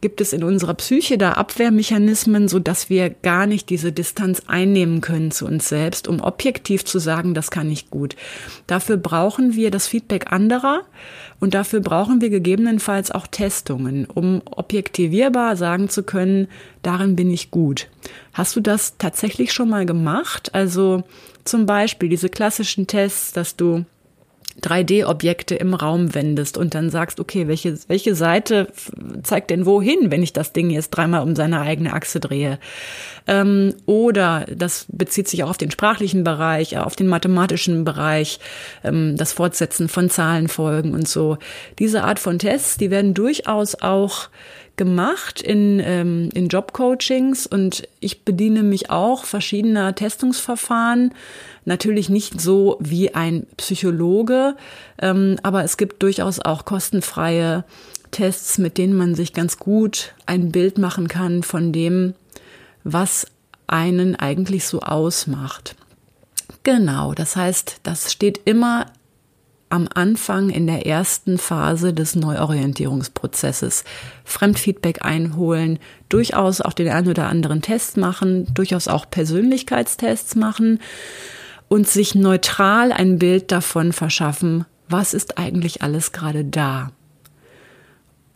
gibt 0.00 0.20
es 0.20 0.32
in 0.32 0.42
unserer 0.44 0.74
Psyche 0.74 1.18
da 1.18 1.32
Abwehrmechanismen, 1.32 2.48
so 2.48 2.58
dass 2.58 2.88
wir 2.88 3.10
gar 3.10 3.46
nicht 3.46 3.68
diese 3.68 3.92
Distanz 3.92 4.42
einnehmen 4.46 5.00
können 5.00 5.30
zu 5.30 5.46
uns 5.46 5.68
selbst, 5.68 6.08
um 6.08 6.20
objektiv 6.20 6.84
zu 6.84 6.98
sagen, 6.98 7.34
das 7.34 7.50
kann 7.50 7.70
ich 7.70 7.90
gut. 7.90 8.16
Dafür 8.66 8.96
brauchen 8.96 9.54
wir 9.54 9.70
das 9.70 9.86
Feedback 9.86 10.32
anderer 10.32 10.82
und 11.38 11.54
dafür 11.54 11.80
brauchen 11.80 12.20
wir 12.20 12.30
gegebenenfalls 12.30 13.10
auch 13.10 13.26
Testungen, 13.26 14.06
um 14.06 14.42
objektivierbar 14.44 15.56
sagen 15.56 15.88
zu 15.88 16.02
können, 16.02 16.48
darin 16.82 17.16
bin 17.16 17.30
ich 17.30 17.50
gut. 17.50 17.88
Hast 18.32 18.56
du 18.56 18.60
das 18.60 18.96
tatsächlich 18.96 19.52
schon 19.52 19.68
mal 19.68 19.86
gemacht? 19.86 20.54
Also 20.54 21.04
zum 21.44 21.66
Beispiel 21.66 22.08
diese 22.08 22.28
klassischen 22.28 22.86
Tests, 22.86 23.32
dass 23.32 23.56
du 23.56 23.84
3D-Objekte 24.60 25.54
im 25.54 25.74
Raum 25.74 26.14
wendest 26.14 26.56
und 26.56 26.74
dann 26.74 26.90
sagst, 26.90 27.20
okay, 27.20 27.48
welche, 27.48 27.78
welche 27.88 28.14
Seite 28.14 28.68
zeigt 29.22 29.50
denn 29.50 29.66
wohin, 29.66 30.10
wenn 30.10 30.22
ich 30.22 30.32
das 30.32 30.52
Ding 30.52 30.70
jetzt 30.70 30.90
dreimal 30.90 31.22
um 31.22 31.36
seine 31.36 31.60
eigene 31.60 31.92
Achse 31.92 32.20
drehe? 32.20 32.58
Ähm, 33.26 33.74
oder 33.86 34.46
das 34.54 34.86
bezieht 34.88 35.28
sich 35.28 35.44
auch 35.44 35.50
auf 35.50 35.58
den 35.58 35.70
sprachlichen 35.70 36.24
Bereich, 36.24 36.78
auf 36.78 36.96
den 36.96 37.08
mathematischen 37.08 37.84
Bereich, 37.84 38.40
ähm, 38.84 39.16
das 39.16 39.32
Fortsetzen 39.32 39.88
von 39.88 40.10
Zahlenfolgen 40.10 40.94
und 40.94 41.08
so. 41.08 41.38
Diese 41.78 42.04
Art 42.04 42.18
von 42.18 42.38
Tests, 42.38 42.76
die 42.76 42.90
werden 42.90 43.14
durchaus 43.14 43.80
auch 43.80 44.28
gemacht 44.80 45.42
in, 45.42 45.78
ähm, 45.84 46.30
in 46.32 46.48
Jobcoachings 46.48 47.46
und 47.46 47.86
ich 48.00 48.24
bediene 48.24 48.62
mich 48.62 48.88
auch 48.90 49.26
verschiedener 49.26 49.94
Testungsverfahren. 49.94 51.12
Natürlich 51.64 52.08
nicht 52.08 52.40
so 52.40 52.78
wie 52.80 53.14
ein 53.14 53.46
Psychologe, 53.56 54.56
ähm, 55.00 55.36
aber 55.42 55.62
es 55.64 55.76
gibt 55.76 56.02
durchaus 56.02 56.40
auch 56.40 56.64
kostenfreie 56.64 57.64
Tests, 58.10 58.58
mit 58.58 58.78
denen 58.78 58.94
man 58.94 59.14
sich 59.14 59.32
ganz 59.32 59.58
gut 59.58 60.14
ein 60.26 60.52
Bild 60.52 60.78
machen 60.78 61.08
kann 61.08 61.42
von 61.42 61.72
dem, 61.72 62.14
was 62.82 63.26
einen 63.66 64.16
eigentlich 64.16 64.66
so 64.66 64.80
ausmacht. 64.80 65.76
Genau, 66.62 67.14
das 67.14 67.36
heißt, 67.36 67.80
das 67.82 68.12
steht 68.12 68.40
immer 68.44 68.86
am 69.68 69.88
Anfang 69.94 70.50
in 70.50 70.66
der 70.66 70.84
ersten 70.84 71.38
Phase 71.38 71.94
des 71.94 72.16
Neuorientierungsprozesses. 72.16 73.84
Fremdfeedback 74.24 75.04
einholen, 75.04 75.78
durchaus 76.08 76.60
auch 76.60 76.72
den 76.72 76.88
einen 76.88 77.08
oder 77.08 77.28
anderen 77.28 77.62
Test 77.62 77.96
machen, 77.96 78.52
durchaus 78.52 78.88
auch 78.88 79.08
Persönlichkeitstests 79.08 80.34
machen 80.34 80.80
und 81.70 81.86
sich 81.86 82.16
neutral 82.16 82.90
ein 82.90 83.20
Bild 83.20 83.52
davon 83.52 83.92
verschaffen, 83.92 84.66
was 84.88 85.14
ist 85.14 85.38
eigentlich 85.38 85.82
alles 85.82 86.10
gerade 86.10 86.44
da. 86.44 86.90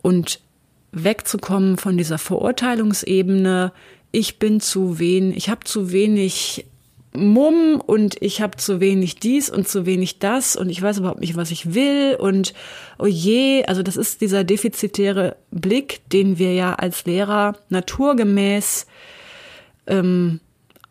Und 0.01 0.39
wegzukommen 0.93 1.77
von 1.77 1.97
dieser 1.97 2.17
Verurteilungsebene, 2.17 3.73
ich 4.13 4.39
bin 4.39 4.61
zu 4.61 4.99
wenig, 4.99 5.35
ich 5.35 5.49
habe 5.49 5.65
zu 5.65 5.91
wenig 5.91 6.65
Mumm 7.13 7.81
und 7.85 8.15
ich 8.21 8.39
habe 8.41 8.55
zu 8.55 8.79
wenig 8.79 9.15
dies 9.15 9.49
und 9.49 9.67
zu 9.67 9.85
wenig 9.85 10.19
das 10.19 10.55
und 10.55 10.69
ich 10.69 10.81
weiß 10.81 10.99
überhaupt 10.99 11.19
nicht, 11.19 11.35
was 11.35 11.51
ich 11.51 11.73
will 11.73 12.15
und 12.17 12.53
oh 12.99 13.05
je, 13.05 13.65
also 13.65 13.83
das 13.83 13.97
ist 13.97 14.21
dieser 14.21 14.45
defizitäre 14.45 15.35
Blick, 15.51 16.09
den 16.09 16.37
wir 16.37 16.53
ja 16.53 16.75
als 16.75 17.03
Lehrer 17.03 17.57
naturgemäß 17.67 18.85
ähm, 19.87 20.39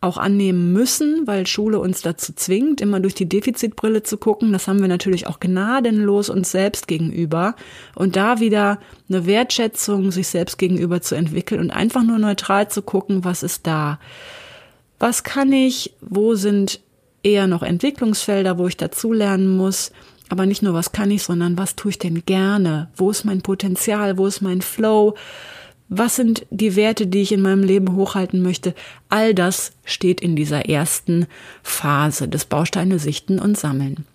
auch 0.01 0.17
annehmen 0.17 0.73
müssen, 0.73 1.25
weil 1.25 1.47
Schule 1.47 1.79
uns 1.79 2.01
dazu 2.01 2.33
zwingt, 2.33 2.81
immer 2.81 2.99
durch 2.99 3.15
die 3.15 3.27
Defizitbrille 3.27 4.03
zu 4.03 4.17
gucken. 4.17 4.53
Das 4.53 4.67
haben 4.67 4.81
wir 4.81 4.87
natürlich 4.87 5.27
auch 5.27 5.39
gnadenlos 5.39 6.29
uns 6.29 6.51
selbst 6.51 6.87
gegenüber. 6.87 7.55
Und 7.95 8.15
da 8.15 8.39
wieder 8.39 8.79
eine 9.09 9.25
Wertschätzung 9.25 10.11
sich 10.11 10.27
selbst 10.27 10.57
gegenüber 10.57 11.01
zu 11.01 11.15
entwickeln 11.15 11.61
und 11.61 11.71
einfach 11.71 12.03
nur 12.03 12.19
neutral 12.19 12.69
zu 12.69 12.81
gucken, 12.81 13.23
was 13.23 13.41
ist 13.41 13.65
da 13.65 13.99
was 14.99 15.23
kann 15.23 15.51
ich, 15.51 15.93
wo 16.01 16.35
sind 16.35 16.79
eher 17.23 17.47
noch 17.47 17.63
Entwicklungsfelder, 17.63 18.57
wo 18.57 18.67
ich 18.67 18.77
dazulernen 18.77 19.55
muss. 19.55 19.91
Aber 20.29 20.45
nicht 20.45 20.63
nur, 20.63 20.73
was 20.73 20.91
kann 20.91 21.11
ich, 21.11 21.23
sondern 21.23 21.57
was 21.57 21.75
tue 21.75 21.91
ich 21.91 21.99
denn 21.99 22.25
gerne? 22.25 22.89
Wo 22.95 23.11
ist 23.11 23.25
mein 23.25 23.41
Potenzial? 23.41 24.17
Wo 24.17 24.25
ist 24.25 24.41
mein 24.41 24.61
Flow? 24.61 25.15
Was 25.87 26.15
sind 26.15 26.45
die 26.49 26.75
Werte, 26.75 27.05
die 27.05 27.21
ich 27.21 27.31
in 27.31 27.41
meinem 27.41 27.63
Leben 27.63 27.95
hochhalten 27.95 28.41
möchte? 28.41 28.73
All 29.09 29.35
das 29.35 29.71
steht 29.83 30.19
in 30.19 30.35
dieser 30.35 30.67
ersten 30.67 31.27
Phase 31.61 32.27
des 32.27 32.45
Bausteine 32.45 32.97
sichten 32.97 33.39
und 33.39 33.57
sammeln. 33.57 34.05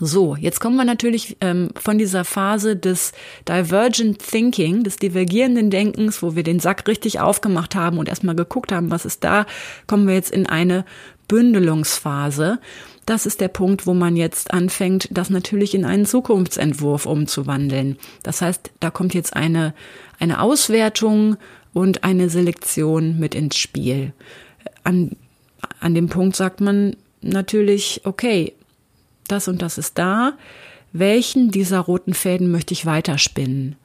So, 0.00 0.34
jetzt 0.34 0.58
kommen 0.58 0.76
wir 0.76 0.84
natürlich 0.84 1.36
ähm, 1.40 1.70
von 1.76 1.98
dieser 1.98 2.24
Phase 2.24 2.74
des 2.74 3.12
Divergent 3.48 4.18
Thinking, 4.18 4.82
des 4.82 4.96
divergierenden 4.96 5.70
Denkens, 5.70 6.20
wo 6.20 6.34
wir 6.34 6.42
den 6.42 6.58
Sack 6.58 6.88
richtig 6.88 7.20
aufgemacht 7.20 7.76
haben 7.76 7.98
und 7.98 8.08
erstmal 8.08 8.34
geguckt 8.34 8.72
haben, 8.72 8.90
was 8.90 9.04
ist 9.04 9.22
da, 9.22 9.46
kommen 9.86 10.08
wir 10.08 10.14
jetzt 10.14 10.32
in 10.32 10.46
eine 10.46 10.84
Bündelungsphase. 11.28 12.58
Das 13.06 13.26
ist 13.26 13.40
der 13.40 13.48
Punkt, 13.48 13.86
wo 13.86 13.94
man 13.94 14.16
jetzt 14.16 14.52
anfängt, 14.52 15.08
das 15.10 15.28
natürlich 15.28 15.74
in 15.74 15.84
einen 15.84 16.06
Zukunftsentwurf 16.06 17.06
umzuwandeln. 17.06 17.98
Das 18.22 18.40
heißt, 18.40 18.70
da 18.80 18.90
kommt 18.90 19.14
jetzt 19.14 19.36
eine, 19.36 19.74
eine 20.18 20.40
Auswertung 20.40 21.36
und 21.72 22.04
eine 22.04 22.30
Selektion 22.30 23.18
mit 23.18 23.34
ins 23.34 23.56
Spiel. 23.56 24.12
An, 24.84 25.16
an 25.80 25.94
dem 25.94 26.08
Punkt 26.08 26.36
sagt 26.36 26.60
man 26.60 26.96
natürlich, 27.20 28.00
okay, 28.04 28.54
das 29.28 29.48
und 29.48 29.60
das 29.60 29.76
ist 29.76 29.98
da. 29.98 30.34
Welchen 30.92 31.50
dieser 31.50 31.80
roten 31.80 32.14
Fäden 32.14 32.50
möchte 32.50 32.72
ich 32.72 32.86
weiterspinnen? 32.86 33.76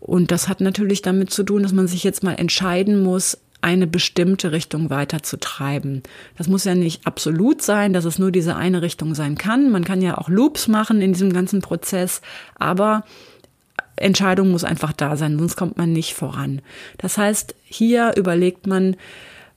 Und 0.00 0.32
das 0.32 0.48
hat 0.48 0.60
natürlich 0.60 1.02
damit 1.02 1.30
zu 1.30 1.44
tun, 1.44 1.62
dass 1.62 1.72
man 1.72 1.86
sich 1.86 2.02
jetzt 2.02 2.24
mal 2.24 2.34
entscheiden 2.34 3.02
muss, 3.02 3.38
eine 3.62 3.86
bestimmte 3.86 4.52
Richtung 4.52 4.90
weiterzutreiben. 4.90 6.02
Das 6.36 6.48
muss 6.48 6.64
ja 6.64 6.74
nicht 6.74 7.06
absolut 7.06 7.62
sein, 7.62 7.92
dass 7.92 8.04
es 8.04 8.18
nur 8.18 8.32
diese 8.32 8.56
eine 8.56 8.82
Richtung 8.82 9.14
sein 9.14 9.38
kann. 9.38 9.70
Man 9.70 9.84
kann 9.84 10.02
ja 10.02 10.18
auch 10.18 10.28
Loops 10.28 10.68
machen 10.68 11.00
in 11.00 11.12
diesem 11.12 11.32
ganzen 11.32 11.62
Prozess, 11.62 12.20
aber 12.58 13.04
Entscheidung 13.96 14.50
muss 14.50 14.64
einfach 14.64 14.92
da 14.92 15.16
sein, 15.16 15.38
sonst 15.38 15.56
kommt 15.56 15.78
man 15.78 15.92
nicht 15.92 16.14
voran. 16.14 16.60
Das 16.98 17.18
heißt, 17.18 17.54
hier 17.64 18.14
überlegt 18.16 18.66
man, 18.66 18.96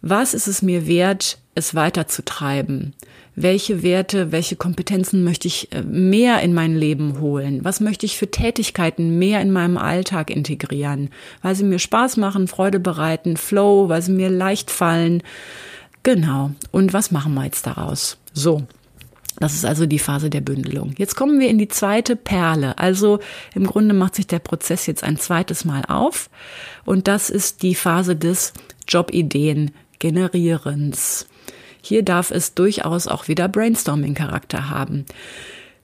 was 0.07 0.33
ist 0.33 0.47
es 0.47 0.61
mir 0.61 0.87
wert, 0.87 1.39
es 1.55 1.75
weiterzutreiben? 1.75 2.93
welche 3.35 3.83
Werte, 3.83 4.31
welche 4.31 4.55
Kompetenzen 4.55 5.23
möchte 5.23 5.47
ich 5.47 5.71
äh, 5.71 5.81
mehr 5.81 6.41
in 6.41 6.53
mein 6.53 6.75
Leben 6.75 7.19
holen? 7.19 7.63
Was 7.63 7.81
möchte 7.81 8.05
ich 8.05 8.17
für 8.17 8.31
Tätigkeiten 8.31 9.19
mehr 9.19 9.41
in 9.41 9.51
meinem 9.51 9.77
Alltag 9.77 10.29
integrieren? 10.29 11.09
Weil 11.41 11.55
sie 11.55 11.65
mir 11.65 11.79
Spaß 11.79 12.17
machen, 12.17 12.47
Freude 12.47 12.79
bereiten, 12.79 13.37
Flow, 13.37 13.89
weil 13.89 14.01
sie 14.01 14.13
mir 14.13 14.29
leicht 14.29 14.71
fallen. 14.71 15.21
Genau. 16.03 16.51
Und 16.71 16.93
was 16.93 17.11
machen 17.11 17.33
wir 17.33 17.45
jetzt 17.45 17.67
daraus? 17.67 18.17
So. 18.33 18.63
Das 19.37 19.53
ist 19.53 19.65
also 19.65 19.85
die 19.85 19.99
Phase 19.99 20.29
der 20.29 20.39
Bündelung. 20.39 20.93
Jetzt 20.97 21.15
kommen 21.15 21.41
wir 21.41 21.49
in 21.49 21.57
die 21.57 21.67
zweite 21.67 22.15
Perle. 22.15 22.77
Also 22.77 23.19
im 23.53 23.67
Grunde 23.67 23.93
macht 23.93 24.15
sich 24.15 24.27
der 24.27 24.39
Prozess 24.39 24.85
jetzt 24.85 25.03
ein 25.03 25.17
zweites 25.17 25.65
Mal 25.65 25.83
auf. 25.89 26.29
Und 26.85 27.09
das 27.09 27.29
ist 27.29 27.61
die 27.61 27.75
Phase 27.75 28.15
des 28.15 28.53
Jobideen 28.87 29.71
generierens. 29.99 31.27
Hier 31.81 32.03
darf 32.03 32.31
es 32.31 32.55
durchaus 32.55 33.07
auch 33.07 33.27
wieder 33.27 33.47
Brainstorming-Charakter 33.47 34.69
haben. 34.69 35.05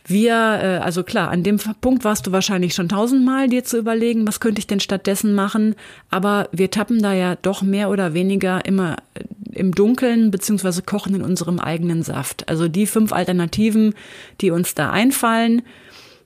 Wir, 0.05 0.33
äh, 0.33 0.83
also 0.83 1.03
klar, 1.03 1.29
an 1.29 1.43
dem 1.43 1.57
Punkt 1.79 2.03
warst 2.03 2.25
du 2.25 2.31
wahrscheinlich 2.31 2.73
schon 2.73 2.89
tausendmal 2.89 3.47
dir 3.47 3.63
zu 3.63 3.77
überlegen, 3.77 4.27
was 4.27 4.39
könnte 4.39 4.59
ich 4.59 4.67
denn 4.67 4.79
stattdessen 4.79 5.35
machen. 5.35 5.75
Aber 6.09 6.49
wir 6.51 6.71
tappen 6.71 7.01
da 7.01 7.13
ja 7.13 7.35
doch 7.35 7.61
mehr 7.61 7.89
oder 7.89 8.13
weniger 8.13 8.65
immer 8.65 8.97
äh, 9.13 9.23
im 9.53 9.73
Dunkeln 9.73 10.31
beziehungsweise 10.31 10.81
kochen 10.81 11.15
in 11.15 11.21
unserem 11.21 11.59
eigenen 11.59 12.03
Saft. 12.03 12.49
Also 12.49 12.67
die 12.67 12.87
fünf 12.87 13.13
Alternativen, 13.13 13.93
die 14.41 14.51
uns 14.51 14.73
da 14.73 14.89
einfallen, 14.89 15.61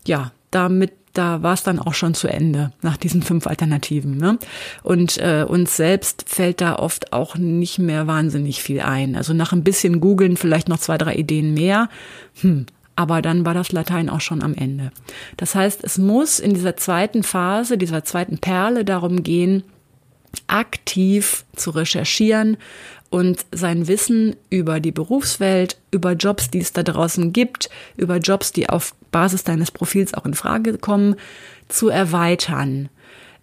ja, 0.07 0.31
damit 0.51 0.93
da 1.17 1.41
war 1.41 1.53
es 1.53 1.63
dann 1.63 1.79
auch 1.79 1.93
schon 1.93 2.13
zu 2.13 2.27
Ende 2.27 2.71
nach 2.81 2.97
diesen 2.97 3.21
fünf 3.21 3.47
Alternativen. 3.47 4.17
Ne? 4.17 4.37
Und 4.83 5.17
äh, 5.17 5.45
uns 5.47 5.75
selbst 5.75 6.25
fällt 6.27 6.61
da 6.61 6.75
oft 6.75 7.13
auch 7.13 7.35
nicht 7.35 7.79
mehr 7.79 8.07
wahnsinnig 8.07 8.61
viel 8.61 8.81
ein. 8.81 9.15
Also 9.15 9.33
nach 9.33 9.53
ein 9.53 9.63
bisschen 9.63 9.99
googeln 10.01 10.37
vielleicht 10.37 10.69
noch 10.69 10.79
zwei, 10.79 10.97
drei 10.97 11.15
Ideen 11.15 11.53
mehr. 11.53 11.89
Hm, 12.41 12.65
aber 12.95 13.21
dann 13.21 13.45
war 13.45 13.53
das 13.53 13.71
Latein 13.71 14.09
auch 14.09 14.21
schon 14.21 14.41
am 14.41 14.53
Ende. 14.53 14.91
Das 15.37 15.55
heißt, 15.55 15.83
es 15.83 15.97
muss 15.97 16.39
in 16.39 16.53
dieser 16.53 16.77
zweiten 16.77 17.23
Phase, 17.23 17.77
dieser 17.77 18.03
zweiten 18.03 18.37
Perle 18.37 18.85
darum 18.85 19.23
gehen, 19.23 19.63
aktiv 20.47 21.45
zu 21.55 21.71
recherchieren 21.71 22.57
und 23.09 23.45
sein 23.51 23.87
Wissen 23.87 24.35
über 24.49 24.79
die 24.79 24.91
Berufswelt, 24.91 25.77
über 25.91 26.13
Jobs, 26.13 26.49
die 26.49 26.59
es 26.59 26.73
da 26.73 26.83
draußen 26.83 27.31
gibt, 27.31 27.69
über 27.95 28.17
Jobs, 28.17 28.51
die 28.51 28.69
auf 28.69 28.93
Basis 29.15 29.45
deines 29.45 29.71
Profils 29.71 30.13
auch 30.13 30.25
in 30.25 30.33
Frage 30.33 30.77
kommen, 30.77 31.15
zu 31.69 31.87
erweitern. 31.87 32.89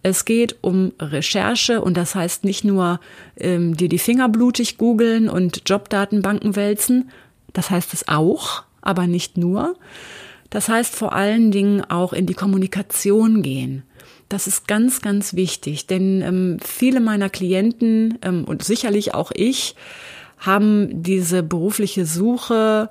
Es 0.02 0.26
geht 0.26 0.56
um 0.60 0.92
Recherche 1.00 1.80
und 1.80 1.96
das 1.96 2.14
heißt 2.14 2.44
nicht 2.44 2.62
nur 2.62 3.00
ähm, 3.38 3.74
dir 3.74 3.88
die 3.88 3.98
Finger 3.98 4.28
blutig 4.28 4.76
googeln 4.76 5.30
und 5.30 5.62
Jobdatenbanken 5.64 6.56
wälzen, 6.56 7.10
das 7.54 7.70
heißt 7.70 7.94
es 7.94 8.06
auch, 8.06 8.64
aber 8.82 9.06
nicht 9.06 9.38
nur. 9.38 9.74
Das 10.50 10.68
heißt 10.68 10.94
vor 10.94 11.14
allen 11.14 11.52
Dingen 11.52 11.82
auch 11.82 12.12
in 12.12 12.26
die 12.26 12.34
Kommunikation 12.34 13.42
gehen. 13.42 13.82
Das 14.28 14.46
ist 14.46 14.68
ganz, 14.68 15.00
ganz 15.00 15.32
wichtig, 15.32 15.86
denn 15.86 16.20
ähm, 16.20 16.58
viele 16.62 17.00
meiner 17.00 17.30
Klienten 17.30 18.18
ähm, 18.20 18.44
und 18.44 18.62
sicherlich 18.62 19.14
auch 19.14 19.32
ich 19.34 19.74
haben 20.36 21.02
diese 21.02 21.42
berufliche 21.42 22.04
Suche 22.04 22.90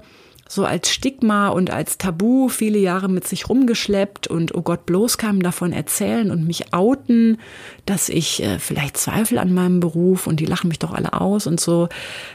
so 0.51 0.65
als 0.65 0.91
Stigma 0.91 1.47
und 1.47 1.69
als 1.69 1.97
Tabu 1.97 2.49
viele 2.49 2.77
Jahre 2.77 3.07
mit 3.07 3.25
sich 3.25 3.47
rumgeschleppt 3.47 4.27
und 4.27 4.53
oh 4.53 4.61
Gott, 4.61 4.85
bloß 4.85 5.17
kam 5.17 5.41
davon 5.41 5.71
erzählen 5.71 6.29
und 6.29 6.45
mich 6.45 6.73
outen, 6.73 7.37
dass 7.85 8.09
ich 8.09 8.43
äh, 8.43 8.59
vielleicht 8.59 8.97
Zweifel 8.97 9.37
an 9.37 9.53
meinem 9.53 9.79
Beruf 9.79 10.27
und 10.27 10.41
die 10.41 10.45
lachen 10.45 10.67
mich 10.67 10.77
doch 10.77 10.91
alle 10.91 11.13
aus 11.13 11.47
und 11.47 11.61
so. 11.61 11.87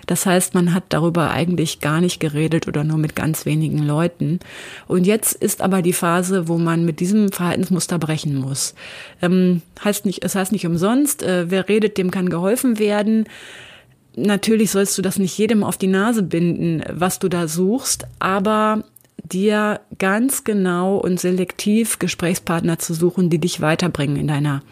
Das 0.06 0.24
heißt, 0.24 0.54
man 0.54 0.72
hat 0.72 0.84
darüber 0.88 1.30
eigentlich 1.30 1.82
gar 1.82 2.00
nicht 2.00 2.18
geredet 2.18 2.66
oder 2.66 2.84
nur 2.84 2.96
mit 2.96 3.16
ganz 3.16 3.44
wenigen 3.44 3.80
Leuten. 3.80 4.40
Und 4.88 5.06
jetzt 5.06 5.34
ist 5.34 5.60
aber 5.60 5.82
die 5.82 5.92
Phase, 5.92 6.48
wo 6.48 6.56
man 6.56 6.86
mit 6.86 7.00
diesem 7.00 7.30
Verhaltensmuster 7.30 7.98
brechen 7.98 8.36
muss. 8.36 8.74
Ähm, 9.20 9.60
heißt 9.84 10.06
nicht, 10.06 10.24
es 10.24 10.34
heißt 10.34 10.52
nicht 10.52 10.66
umsonst, 10.66 11.22
äh, 11.22 11.50
wer 11.50 11.68
redet, 11.68 11.98
dem 11.98 12.10
kann 12.10 12.30
geholfen 12.30 12.78
werden 12.78 13.26
natürlich 14.16 14.70
sollst 14.70 14.96
du 14.98 15.02
das 15.02 15.18
nicht 15.18 15.36
jedem 15.38 15.62
auf 15.62 15.76
die 15.76 15.86
Nase 15.86 16.22
binden, 16.22 16.82
was 16.90 17.18
du 17.18 17.28
da 17.28 17.46
suchst, 17.46 18.06
aber 18.18 18.84
dir 19.22 19.80
ganz 19.98 20.44
genau 20.44 20.96
und 20.96 21.20
selektiv 21.20 21.98
Gesprächspartner 21.98 22.78
zu 22.78 22.94
suchen, 22.94 23.30
die 23.30 23.38
dich 23.38 23.60
weiterbringen 23.60 24.16
in 24.16 24.28
deiner 24.28 24.62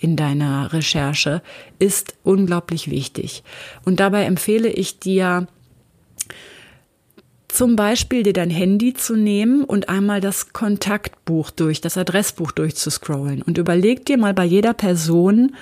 in 0.00 0.14
deiner 0.14 0.72
Recherche, 0.72 1.42
ist 1.80 2.14
unglaublich 2.22 2.88
wichtig. 2.88 3.42
Und 3.84 3.98
dabei 3.98 4.26
empfehle 4.26 4.68
ich 4.68 5.00
dir, 5.00 5.48
zum 7.48 7.74
Beispiel 7.74 8.22
dir 8.22 8.32
dein 8.32 8.50
Handy 8.50 8.94
zu 8.94 9.16
nehmen 9.16 9.64
und 9.64 9.88
einmal 9.88 10.20
das 10.20 10.52
Kontaktbuch 10.52 11.50
durch, 11.50 11.80
das 11.80 11.98
Adressbuch 11.98 12.52
durchzuscrollen 12.52 13.42
und 13.42 13.58
überleg 13.58 14.06
dir 14.06 14.18
mal 14.18 14.34
bei 14.34 14.44
jeder 14.44 14.74
Person, 14.74 15.56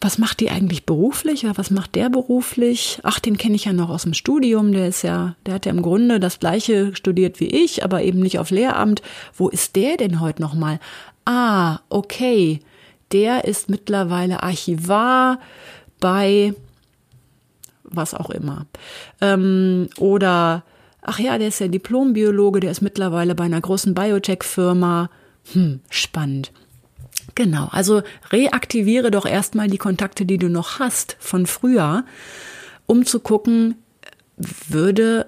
was 0.00 0.16
macht 0.16 0.40
die 0.40 0.50
eigentlich 0.50 0.86
beruflich 0.86 1.44
oder 1.44 1.58
was 1.58 1.70
macht 1.70 1.94
der 1.94 2.08
beruflich? 2.08 3.00
Ach, 3.02 3.18
den 3.20 3.36
kenne 3.36 3.54
ich 3.54 3.66
ja 3.66 3.72
noch 3.72 3.90
aus 3.90 4.04
dem 4.04 4.14
Studium, 4.14 4.72
der 4.72 4.88
ist 4.88 5.02
ja, 5.02 5.36
der 5.44 5.54
hat 5.54 5.66
ja 5.66 5.72
im 5.72 5.82
Grunde 5.82 6.18
das 6.18 6.38
gleiche 6.38 6.94
studiert 6.96 7.38
wie 7.38 7.48
ich, 7.48 7.84
aber 7.84 8.02
eben 8.02 8.20
nicht 8.20 8.38
auf 8.38 8.50
Lehramt. 8.50 9.02
Wo 9.34 9.48
ist 9.48 9.76
der 9.76 9.98
denn 9.98 10.20
heute 10.20 10.40
nochmal? 10.40 10.80
Ah, 11.26 11.80
okay, 11.90 12.60
der 13.12 13.44
ist 13.44 13.68
mittlerweile 13.68 14.42
Archivar 14.42 15.38
bei 16.00 16.54
was 17.84 18.14
auch 18.14 18.30
immer. 18.30 18.66
Ähm, 19.20 19.88
oder, 19.98 20.62
ach 21.02 21.18
ja, 21.18 21.36
der 21.38 21.48
ist 21.48 21.60
ja 21.60 21.68
Diplombiologe, 21.68 22.60
der 22.60 22.70
ist 22.70 22.80
mittlerweile 22.80 23.34
bei 23.34 23.44
einer 23.44 23.60
großen 23.60 23.94
Biotech-Firma. 23.94 25.10
Hm, 25.52 25.80
spannend. 25.90 26.52
Genau, 27.34 27.68
also 27.70 28.02
reaktiviere 28.30 29.10
doch 29.10 29.26
erstmal 29.26 29.68
die 29.68 29.78
Kontakte, 29.78 30.24
die 30.26 30.38
du 30.38 30.48
noch 30.48 30.78
hast 30.78 31.16
von 31.20 31.46
früher, 31.46 32.04
um 32.86 33.06
zu 33.06 33.20
gucken, 33.20 33.76
würde 34.36 35.26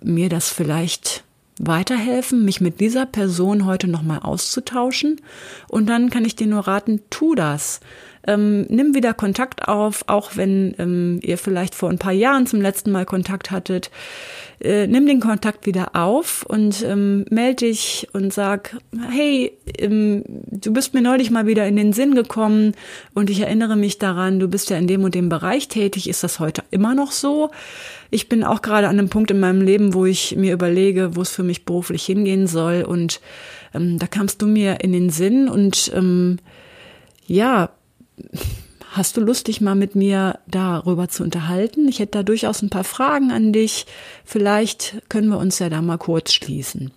mir 0.00 0.28
das 0.28 0.50
vielleicht 0.50 1.23
weiterhelfen, 1.58 2.44
mich 2.44 2.60
mit 2.60 2.80
dieser 2.80 3.06
Person 3.06 3.64
heute 3.64 3.88
nochmal 3.88 4.20
auszutauschen. 4.20 5.20
Und 5.68 5.88
dann 5.88 6.10
kann 6.10 6.24
ich 6.24 6.36
dir 6.36 6.46
nur 6.46 6.66
raten, 6.66 7.00
tu 7.10 7.34
das. 7.34 7.80
Ähm, 8.26 8.62
nimm 8.68 8.94
wieder 8.94 9.12
Kontakt 9.12 9.68
auf, 9.68 10.04
auch 10.06 10.36
wenn 10.36 10.74
ähm, 10.78 11.20
ihr 11.22 11.36
vielleicht 11.36 11.74
vor 11.74 11.90
ein 11.90 11.98
paar 11.98 12.12
Jahren 12.12 12.46
zum 12.46 12.60
letzten 12.62 12.90
Mal 12.90 13.04
Kontakt 13.04 13.50
hattet. 13.50 13.90
Äh, 14.60 14.86
nimm 14.86 15.06
den 15.06 15.20
Kontakt 15.20 15.66
wieder 15.66 15.94
auf 15.94 16.44
und 16.48 16.82
ähm, 16.82 17.26
melde 17.28 17.66
dich 17.66 18.08
und 18.12 18.32
sag, 18.32 18.76
hey, 19.10 19.52
ähm, 19.78 20.24
du 20.50 20.72
bist 20.72 20.94
mir 20.94 21.02
neulich 21.02 21.30
mal 21.30 21.46
wieder 21.46 21.66
in 21.66 21.76
den 21.76 21.92
Sinn 21.92 22.14
gekommen 22.14 22.72
und 23.12 23.28
ich 23.28 23.40
erinnere 23.40 23.76
mich 23.76 23.98
daran, 23.98 24.40
du 24.40 24.48
bist 24.48 24.70
ja 24.70 24.78
in 24.78 24.86
dem 24.86 25.04
und 25.04 25.14
dem 25.14 25.28
Bereich 25.28 25.68
tätig. 25.68 26.08
Ist 26.08 26.24
das 26.24 26.40
heute 26.40 26.62
immer 26.70 26.94
noch 26.94 27.12
so? 27.12 27.50
Ich 28.14 28.28
bin 28.28 28.44
auch 28.44 28.62
gerade 28.62 28.88
an 28.88 28.98
einem 28.98 29.08
Punkt 29.08 29.30
in 29.30 29.40
meinem 29.40 29.60
Leben, 29.60 29.92
wo 29.92 30.06
ich 30.06 30.36
mir 30.36 30.52
überlege, 30.52 31.16
wo 31.16 31.22
es 31.22 31.30
für 31.30 31.42
mich 31.42 31.64
beruflich 31.64 32.04
hingehen 32.04 32.46
soll 32.46 32.82
und 32.82 33.20
ähm, 33.74 33.98
da 33.98 34.06
kamst 34.06 34.40
du 34.40 34.46
mir 34.46 34.80
in 34.80 34.92
den 34.92 35.10
Sinn 35.10 35.48
und 35.48 35.90
ähm, 35.94 36.38
ja, 37.26 37.70
Hast 38.94 39.16
du 39.16 39.20
Lust, 39.20 39.48
dich 39.48 39.60
mal 39.60 39.74
mit 39.74 39.96
mir 39.96 40.38
darüber 40.46 41.08
zu 41.08 41.24
unterhalten? 41.24 41.88
Ich 41.88 41.98
hätte 41.98 42.18
da 42.18 42.22
durchaus 42.22 42.62
ein 42.62 42.70
paar 42.70 42.84
Fragen 42.84 43.32
an 43.32 43.52
dich. 43.52 43.86
Vielleicht 44.24 45.02
können 45.08 45.30
wir 45.30 45.38
uns 45.38 45.58
ja 45.58 45.68
da 45.68 45.82
mal 45.82 45.98
kurz 45.98 46.32
schließen. 46.32 46.92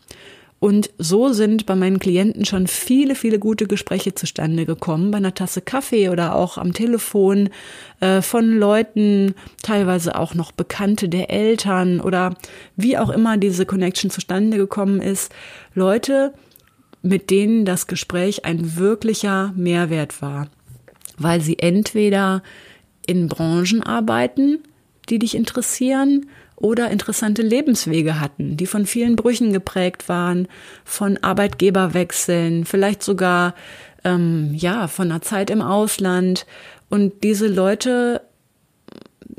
Und 0.60 0.90
so 0.98 1.34
sind 1.34 1.68
bei 1.68 1.76
meinen 1.76 2.00
Klienten 2.00 2.44
schon 2.46 2.66
viele, 2.66 3.14
viele 3.14 3.38
gute 3.38 3.68
Gespräche 3.68 4.16
zustande 4.16 4.66
gekommen, 4.66 5.12
bei 5.12 5.18
einer 5.18 5.36
Tasse 5.36 5.62
Kaffee 5.62 6.10
oder 6.10 6.36
auch 6.36 6.58
am 6.58 6.74
Telefon 6.74 7.50
äh, 8.00 8.22
von 8.24 8.58
Leuten, 8.58 9.36
teilweise 9.62 10.18
auch 10.18 10.34
noch 10.34 10.52
Bekannte 10.52 11.10
der 11.10 11.30
Eltern 11.30 12.02
oder 12.02 12.34
wie 12.76 12.98
auch 12.98 13.10
immer 13.10 13.38
diese 13.38 13.68
Connection 13.68 14.10
zustande 14.10 14.58
gekommen 14.58 15.00
ist. 15.00 15.32
Leute, 15.76 16.34
mit 17.04 17.30
denen 17.30 17.64
das 17.64 17.86
Gespräch 17.86 18.44
ein 18.44 18.78
wirklicher 18.78 19.54
Mehrwert 19.56 20.22
war 20.22 20.48
weil 21.18 21.42
sie 21.42 21.60
entweder 21.60 22.44
in 23.06 23.28
Branchen 23.28 23.84
arbeiten, 23.84 24.60
die 25.10 25.20
dich 25.20 25.36
interessieren, 25.36 26.28
oder 26.58 26.90
interessante 26.90 27.44
Lebenswege 27.44 28.20
hatten, 28.20 28.58
die 28.58 28.66
von 28.66 28.86
vielen 28.86 29.16
Brüchen 29.16 29.54
geprägt 29.54 30.10
waren, 30.10 30.48
von 30.84 31.18
Arbeitgeberwechseln, 31.18 32.66
vielleicht 32.66 33.04
sogar 33.04 33.54
ähm, 34.04 34.54
ja 34.54 34.88
von 34.88 35.12
einer 35.12 35.22
Zeit 35.22 35.50
im 35.50 35.62
Ausland. 35.62 36.46
Und 36.90 37.24
diese 37.24 37.48
Leute 37.48 38.22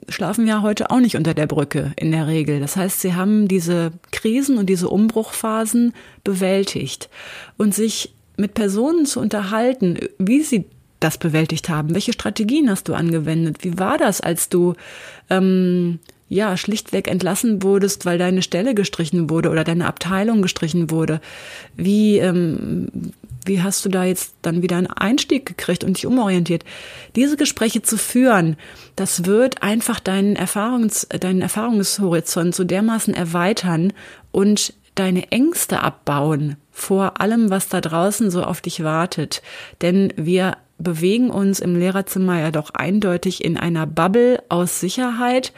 schlafen 0.08 0.46
ja 0.46 0.62
heute 0.62 0.90
auch 0.90 1.00
nicht 1.00 1.16
unter 1.16 1.34
der 1.34 1.46
Brücke 1.46 1.92
in 1.96 2.12
der 2.12 2.26
Regel. 2.28 2.60
Das 2.60 2.76
heißt, 2.76 3.00
sie 3.00 3.14
haben 3.14 3.48
diese 3.48 3.92
Krisen 4.12 4.56
und 4.56 4.66
diese 4.66 4.88
Umbruchphasen 4.88 5.92
bewältigt 6.24 7.10
und 7.56 7.74
sich 7.74 8.14
mit 8.36 8.54
Personen 8.54 9.06
zu 9.06 9.18
unterhalten, 9.18 9.98
wie 10.18 10.42
sie 10.42 10.66
das 11.00 11.18
bewältigt 11.18 11.68
haben? 11.68 11.94
Welche 11.94 12.12
Strategien 12.12 12.70
hast 12.70 12.88
du 12.88 12.94
angewendet? 12.94 13.58
Wie 13.62 13.78
war 13.78 13.98
das, 13.98 14.20
als 14.20 14.48
du 14.48 14.74
ähm, 15.30 16.00
ja 16.28 16.56
schlichtweg 16.56 17.08
entlassen 17.08 17.62
wurdest, 17.62 18.06
weil 18.06 18.18
deine 18.18 18.42
Stelle 18.42 18.74
gestrichen 18.74 19.30
wurde 19.30 19.50
oder 19.50 19.64
deine 19.64 19.86
Abteilung 19.86 20.42
gestrichen 20.42 20.90
wurde? 20.90 21.20
Wie 21.76 22.18
ähm, 22.18 23.12
wie 23.44 23.62
hast 23.62 23.84
du 23.84 23.88
da 23.88 24.04
jetzt 24.04 24.34
dann 24.42 24.62
wieder 24.62 24.76
einen 24.76 24.88
Einstieg 24.88 25.46
gekriegt 25.46 25.82
und 25.82 25.96
dich 25.96 26.06
umorientiert? 26.06 26.64
Diese 27.16 27.36
Gespräche 27.36 27.80
zu 27.80 27.96
führen, 27.96 28.56
das 28.94 29.24
wird 29.24 29.62
einfach 29.62 30.00
deinen 30.00 30.36
Erfahrungs, 30.36 31.08
deinen 31.08 31.40
Erfahrungshorizont 31.40 32.54
so 32.54 32.64
dermaßen 32.64 33.14
erweitern 33.14 33.94
und 34.32 34.74
deine 34.94 35.32
Ängste 35.32 35.80
abbauen 35.80 36.56
vor 36.78 37.20
allem, 37.20 37.50
was 37.50 37.68
da 37.68 37.80
draußen 37.80 38.30
so 38.30 38.44
auf 38.44 38.60
dich 38.60 38.84
wartet. 38.84 39.42
Denn 39.82 40.12
wir 40.16 40.56
bewegen 40.78 41.30
uns 41.30 41.60
im 41.60 41.76
Lehrerzimmer 41.76 42.40
ja 42.40 42.50
doch 42.50 42.70
eindeutig 42.70 43.44
in 43.44 43.56
einer 43.56 43.86
Bubble 43.86 44.42
aus 44.48 44.80
Sicherheit 44.80 45.52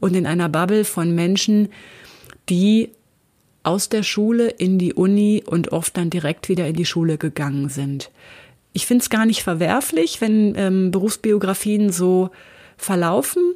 und 0.00 0.14
in 0.16 0.26
einer 0.26 0.48
Bubble 0.48 0.84
von 0.84 1.14
Menschen, 1.14 1.68
die 2.48 2.90
aus 3.62 3.88
der 3.88 4.02
Schule 4.02 4.48
in 4.48 4.78
die 4.78 4.92
Uni 4.92 5.42
und 5.46 5.72
oft 5.72 5.96
dann 5.96 6.10
direkt 6.10 6.48
wieder 6.48 6.66
in 6.66 6.76
die 6.76 6.84
Schule 6.84 7.16
gegangen 7.16 7.68
sind. 7.68 8.10
Ich 8.72 8.86
finde 8.86 9.02
es 9.02 9.10
gar 9.10 9.24
nicht 9.24 9.42
verwerflich, 9.42 10.20
wenn 10.20 10.54
ähm, 10.56 10.90
Berufsbiografien 10.90 11.90
so 11.90 12.30
verlaufen. 12.76 13.54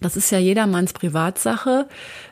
Das 0.00 0.16
ist 0.16 0.30
ja 0.30 0.38
jedermanns 0.38 0.92
Privatsache. 0.92 1.88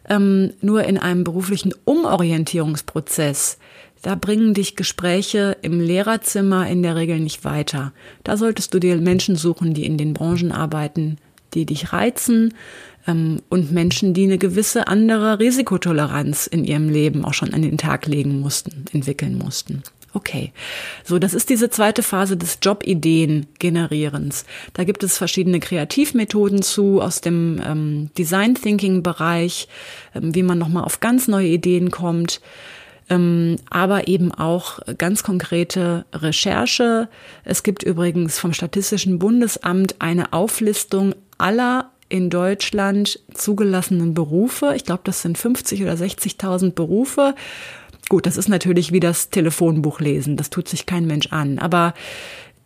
Ähm, 0.08 0.52
nur 0.60 0.84
in 0.84 0.96
einem 0.96 1.24
beruflichen 1.24 1.74
Umorientierungsprozess 1.84 3.58
da 4.04 4.16
bringen 4.16 4.52
dich 4.52 4.76
Gespräche 4.76 5.56
im 5.62 5.80
Lehrerzimmer 5.80 6.68
in 6.68 6.82
der 6.82 6.94
Regel 6.94 7.20
nicht 7.20 7.42
weiter. 7.42 7.94
Da 8.22 8.36
solltest 8.36 8.74
du 8.74 8.78
dir 8.78 8.96
Menschen 8.96 9.34
suchen, 9.34 9.72
die 9.72 9.86
in 9.86 9.96
den 9.96 10.12
Branchen 10.12 10.52
arbeiten, 10.52 11.16
die 11.54 11.64
dich 11.64 11.94
reizen 11.94 12.52
ähm, 13.06 13.40
und 13.48 13.72
Menschen, 13.72 14.12
die 14.12 14.24
eine 14.24 14.36
gewisse 14.36 14.88
andere 14.88 15.38
Risikotoleranz 15.38 16.46
in 16.46 16.66
ihrem 16.66 16.90
Leben 16.90 17.24
auch 17.24 17.32
schon 17.32 17.54
an 17.54 17.62
den 17.62 17.78
Tag 17.78 18.04
legen 18.04 18.40
mussten, 18.40 18.84
entwickeln 18.92 19.38
mussten. 19.38 19.82
Okay, 20.12 20.52
so 21.02 21.18
das 21.18 21.32
ist 21.32 21.48
diese 21.48 21.70
zweite 21.70 22.02
Phase 22.02 22.36
des 22.36 22.58
Jobideen-Generierens. 22.60 24.44
Da 24.74 24.84
gibt 24.84 25.02
es 25.02 25.16
verschiedene 25.16 25.60
Kreativmethoden 25.60 26.60
zu 26.60 27.00
aus 27.00 27.22
dem 27.22 27.58
ähm, 27.66 28.10
Design 28.18 28.54
Thinking 28.54 29.02
Bereich, 29.02 29.66
ähm, 30.14 30.34
wie 30.34 30.42
man 30.42 30.58
nochmal 30.58 30.84
auf 30.84 31.00
ganz 31.00 31.26
neue 31.26 31.48
Ideen 31.48 31.90
kommt 31.90 32.42
aber 33.08 34.08
eben 34.08 34.32
auch 34.32 34.80
ganz 34.96 35.22
konkrete 35.22 36.06
Recherche. 36.12 37.08
Es 37.44 37.62
gibt 37.62 37.82
übrigens 37.82 38.38
vom 38.38 38.52
Statistischen 38.52 39.18
Bundesamt 39.18 39.96
eine 40.00 40.32
Auflistung 40.32 41.14
aller 41.36 41.90
in 42.08 42.30
Deutschland 42.30 43.20
zugelassenen 43.32 44.14
Berufe. 44.14 44.74
Ich 44.76 44.84
glaube, 44.84 45.02
das 45.04 45.22
sind 45.22 45.36
50 45.36 45.82
oder 45.82 45.94
60.000 45.94 46.72
Berufe. 46.72 47.34
Gut, 48.08 48.26
das 48.26 48.36
ist 48.36 48.48
natürlich 48.48 48.92
wie 48.92 49.00
das 49.00 49.30
Telefonbuch 49.30 50.00
lesen. 50.00 50.36
Das 50.36 50.50
tut 50.50 50.68
sich 50.68 50.86
kein 50.86 51.06
Mensch 51.06 51.28
an. 51.32 51.58
Aber 51.58 51.94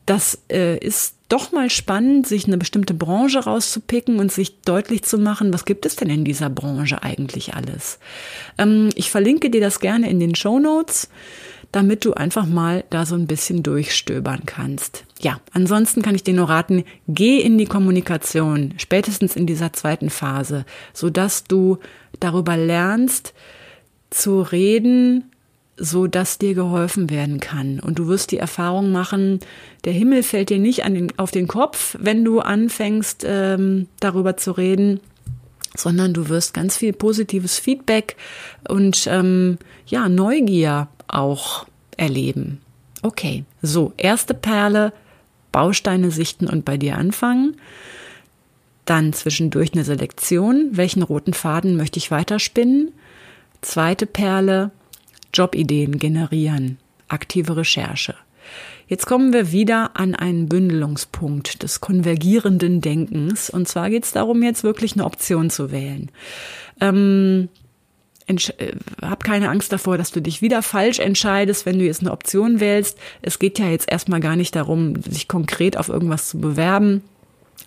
das 0.07 0.43
äh, 0.51 0.79
ist 0.79 1.18
doch 1.29 1.53
mal 1.53 1.69
spannend, 1.71 2.27
sich 2.27 2.47
eine 2.47 2.59
bestimmte 2.59 2.95
Branche 2.95 3.41
rauszupicken 3.41 4.19
und 4.19 4.33
sich 4.33 4.61
deutlich 4.63 5.03
zu 5.03 5.19
machen, 5.19 5.53
was 5.53 5.65
gibt 5.65 5.85
es 5.87 5.97
denn 5.97 6.11
in 6.11 6.25
dieser 6.25 6.51
Branche 6.51 7.03
eigentlich 7.03 7.55
alles. 7.55 7.99
Ähm, 8.57 8.91
ich 8.95 9.11
verlinke 9.11 9.51
dir 9.51 9.61
das 9.61 9.81
gerne 9.81 10.09
in 10.09 10.21
den 10.21 10.35
Show 10.35 10.59
Notes, 10.59 11.09
damit 11.71 12.05
du 12.05 12.15
einfach 12.15 12.47
mal 12.47 12.85
da 12.89 13.05
so 13.05 13.15
ein 13.15 13.27
bisschen 13.27 13.63
durchstöbern 13.63 14.43
kannst. 14.47 15.05
Ja, 15.21 15.41
ansonsten 15.53 16.01
kann 16.01 16.15
ich 16.15 16.23
dir 16.23 16.35
nur 16.35 16.49
raten, 16.49 16.85
geh 17.09 17.41
in 17.41 17.59
die 17.59 17.67
Kommunikation, 17.67 18.75
spätestens 18.79 19.37
in 19.37 19.47
dieser 19.47 19.73
zweiten 19.73 20.09
Phase, 20.09 20.65
so 20.95 21.11
dass 21.11 21.45
du 21.45 21.79
darüber 22.21 22.57
lernst, 22.57 23.35
zu 24.11 24.41
reden, 24.41 25.31
so 25.79 26.07
dass 26.07 26.39
dir 26.39 26.55
geholfen 26.55 27.09
werden 27.11 27.41
kann. 27.41 27.81
Und 27.81 27.99
du 27.99 28.09
wirst 28.09 28.33
die 28.33 28.39
Erfahrung 28.39 28.93
machen, 28.93 29.41
der 29.85 29.93
Himmel 29.93 30.23
fällt 30.23 30.51
dir 30.51 30.59
nicht 30.59 30.85
an 30.85 30.95
den, 30.95 31.19
auf 31.19 31.31
den 31.31 31.49
Kopf, 31.49 31.97
wenn 31.99 32.25
du 32.25 32.41
anfängst, 32.41 33.25
ähm, 33.27 33.87
darüber 34.01 34.37
zu 34.37 34.53
reden, 34.53 35.01
sondern 35.77 36.13
du 36.13 36.29
wirst 36.29 36.55
ganz 36.55 36.77
viel 36.77 36.93
positives 36.93 37.59
Feedback 37.59 38.17
und 38.69 39.07
ähm, 39.11 39.59
ja, 39.87 40.09
Neugier 40.09 40.89
auch 41.07 41.67
erleben. 41.97 42.61
Okay, 43.03 43.45
so, 43.63 43.93
erste 43.97 44.35
Perle, 44.35 44.93
Bausteine 45.53 46.11
sichten 46.11 46.47
und 46.47 46.65
bei 46.65 46.77
dir 46.77 46.99
anfangen. 46.99 47.57
Dann 48.85 49.13
zwischendurch 49.13 49.73
eine 49.73 49.85
Selektion. 49.85 50.71
Welchen 50.73 51.03
roten 51.03 51.35
Faden 51.35 51.77
möchte 51.77 51.99
ich 51.99 52.11
weiterspinnen? 52.11 52.91
Zweite 53.61 54.07
Perle, 54.07 54.71
Jobideen 55.39 55.99
generieren, 55.99 56.79
aktive 57.07 57.57
Recherche. 57.57 58.17
Jetzt 58.89 59.07
kommen 59.07 59.33
wir 59.33 59.53
wieder 59.53 59.93
an 59.95 60.15
einen 60.15 60.49
Bündelungspunkt 60.49 61.63
des 61.63 61.81
konvergierenden 61.81 62.81
Denkens. 62.81 63.51
Und 63.51 63.69
zwar 63.69 63.91
geht 63.91 64.05
es 64.05 64.13
darum, 64.13 64.43
jetzt 64.43 64.65
wirklich 64.65 64.95
eine 64.95 65.05
Option 65.05 65.51
zu 65.51 65.71
wählen. 65.71 66.11
Ähm, 66.81 67.51
äh, 68.27 68.73
hab 69.01 69.23
keine 69.23 69.51
Angst 69.51 69.73
davor, 69.73 69.97
dass 69.97 70.11
du 70.11 70.21
dich 70.21 70.43
wieder 70.43 70.63
falsch 70.63 70.99
entscheidest, 70.99 71.67
wenn 71.67 71.79
du 71.79 71.85
jetzt 71.85 72.01
eine 72.01 72.13
Option 72.13 72.61
wählst. 72.61 72.99
Es 73.23 73.39
geht 73.39 73.59
ja 73.59 73.69
jetzt 73.69 73.91
erstmal 73.93 74.21
gar 74.21 74.37
nicht 74.37 74.57
darum, 74.57 75.01
sich 75.03 75.29
konkret 75.29 75.77
auf 75.77 75.89
irgendwas 75.89 76.29
zu 76.29 76.41
bewerben 76.41 77.03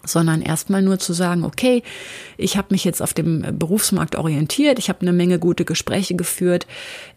sondern 0.03 0.41
erstmal 0.41 0.81
nur 0.81 0.99
zu 0.99 1.13
sagen, 1.13 1.43
okay, 1.43 1.83
ich 2.37 2.57
habe 2.57 2.69
mich 2.71 2.83
jetzt 2.83 3.01
auf 3.01 3.13
dem 3.13 3.45
Berufsmarkt 3.57 4.15
orientiert, 4.15 4.79
ich 4.79 4.89
habe 4.89 5.01
eine 5.01 5.13
Menge 5.13 5.39
gute 5.39 5.65
Gespräche 5.65 6.15
geführt, 6.15 6.67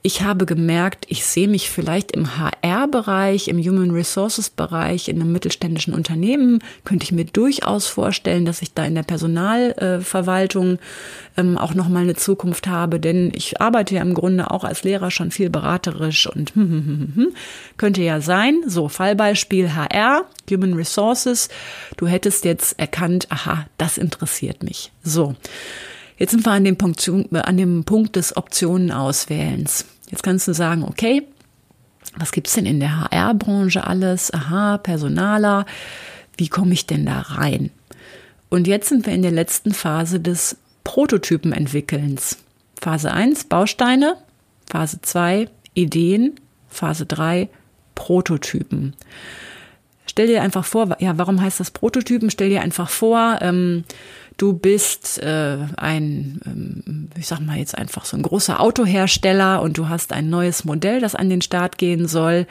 ich 0.02 0.22
habe 0.22 0.46
gemerkt, 0.46 1.06
ich 1.08 1.24
sehe 1.24 1.48
mich 1.48 1.70
vielleicht 1.70 2.12
im 2.12 2.38
HR-Bereich, 2.38 3.48
im 3.48 3.58
Human 3.58 3.90
Resources-Bereich, 3.90 5.08
in 5.08 5.20
einem 5.20 5.32
mittelständischen 5.32 5.94
Unternehmen, 5.94 6.60
könnte 6.84 7.04
ich 7.04 7.12
mir 7.12 7.24
durchaus 7.24 7.86
vorstellen, 7.86 8.44
dass 8.44 8.62
ich 8.62 8.74
da 8.74 8.84
in 8.84 8.94
der 8.94 9.02
Personalverwaltung 9.02 10.78
ähm, 11.36 11.58
auch 11.58 11.74
nochmal 11.74 12.02
eine 12.02 12.14
Zukunft 12.14 12.66
habe, 12.66 13.00
denn 13.00 13.32
ich 13.34 13.60
arbeite 13.60 13.94
ja 13.94 14.02
im 14.02 14.14
Grunde 14.14 14.50
auch 14.50 14.64
als 14.64 14.84
Lehrer 14.84 15.10
schon 15.10 15.30
viel 15.30 15.50
beraterisch 15.50 16.26
und 16.26 16.54
hm, 16.54 16.70
hm, 16.70 16.86
hm, 16.86 17.12
hm, 17.14 17.34
könnte 17.76 18.02
ja 18.02 18.20
sein. 18.20 18.62
So, 18.66 18.88
Fallbeispiel 18.88 19.74
HR, 19.74 20.26
Human 20.50 20.74
Resources, 20.74 21.48
du 21.96 22.06
hättest 22.06 22.44
jetzt 22.44 22.73
erkannt, 22.76 23.30
aha, 23.30 23.66
das 23.78 23.98
interessiert 23.98 24.62
mich. 24.62 24.92
So. 25.02 25.34
Jetzt 26.16 26.30
sind 26.30 26.46
wir 26.46 26.52
an 26.52 26.64
dem 26.64 26.76
Punkt, 26.76 27.08
an 27.32 27.56
dem 27.56 27.84
Punkt 27.84 28.16
des 28.16 28.36
Optionen-Auswählens. 28.36 29.86
Jetzt 30.10 30.22
kannst 30.22 30.46
du 30.46 30.54
sagen, 30.54 30.84
okay, 30.84 31.22
was 32.16 32.30
gibt's 32.30 32.54
denn 32.54 32.66
in 32.66 32.78
der 32.78 33.00
HR-Branche 33.00 33.84
alles? 33.84 34.32
Aha, 34.32 34.78
Personaler. 34.78 35.66
Wie 36.36 36.48
komme 36.48 36.72
ich 36.72 36.86
denn 36.86 37.06
da 37.06 37.20
rein? 37.20 37.70
Und 38.48 38.68
jetzt 38.68 38.88
sind 38.88 39.06
wir 39.06 39.12
in 39.12 39.22
der 39.22 39.32
letzten 39.32 39.72
Phase 39.72 40.20
des 40.20 40.56
Prototypenentwickelns. 40.84 42.38
Phase 42.80 43.10
1 43.12 43.44
Bausteine, 43.44 44.16
Phase 44.70 45.00
2 45.00 45.48
Ideen, 45.74 46.34
Phase 46.68 47.06
3 47.06 47.48
Prototypen. 47.94 48.94
Stell 50.14 50.28
dir 50.28 50.42
einfach 50.42 50.64
vor, 50.64 50.96
ja, 51.00 51.18
warum 51.18 51.40
heißt 51.40 51.58
das 51.58 51.72
Prototypen? 51.72 52.30
Stell 52.30 52.48
dir 52.48 52.62
einfach 52.62 52.88
vor, 52.88 53.38
ähm, 53.40 53.82
du 54.36 54.52
bist 54.52 55.20
äh, 55.20 55.58
ein, 55.76 56.40
ähm, 56.46 57.08
ich 57.18 57.26
sag 57.26 57.40
mal 57.40 57.58
jetzt 57.58 57.76
einfach 57.76 58.04
so 58.04 58.16
ein 58.16 58.22
großer 58.22 58.60
Autohersteller 58.60 59.60
und 59.60 59.76
du 59.76 59.88
hast 59.88 60.12
ein 60.12 60.30
neues 60.30 60.64
Modell, 60.64 61.00
das 61.00 61.16
an 61.16 61.30
den 61.30 61.42
Start 61.42 61.78
gehen 61.78 62.06
soll. 62.06 62.46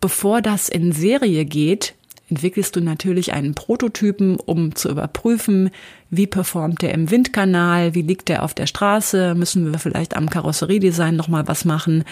Bevor 0.00 0.40
das 0.40 0.70
in 0.70 0.92
Serie 0.92 1.44
geht, 1.44 1.94
entwickelst 2.30 2.74
du 2.74 2.80
natürlich 2.80 3.34
einen 3.34 3.54
Prototypen, 3.54 4.36
um 4.36 4.74
zu 4.74 4.88
überprüfen, 4.88 5.68
wie 6.08 6.26
performt 6.26 6.80
der 6.80 6.94
im 6.94 7.10
Windkanal, 7.10 7.94
wie 7.94 8.00
liegt 8.00 8.30
der 8.30 8.44
auf 8.44 8.54
der 8.54 8.66
Straße, 8.66 9.34
müssen 9.34 9.70
wir 9.70 9.78
vielleicht 9.78 10.16
am 10.16 10.30
Karosseriedesign 10.30 11.16
nochmal 11.16 11.46
was 11.48 11.66
machen. 11.66 12.04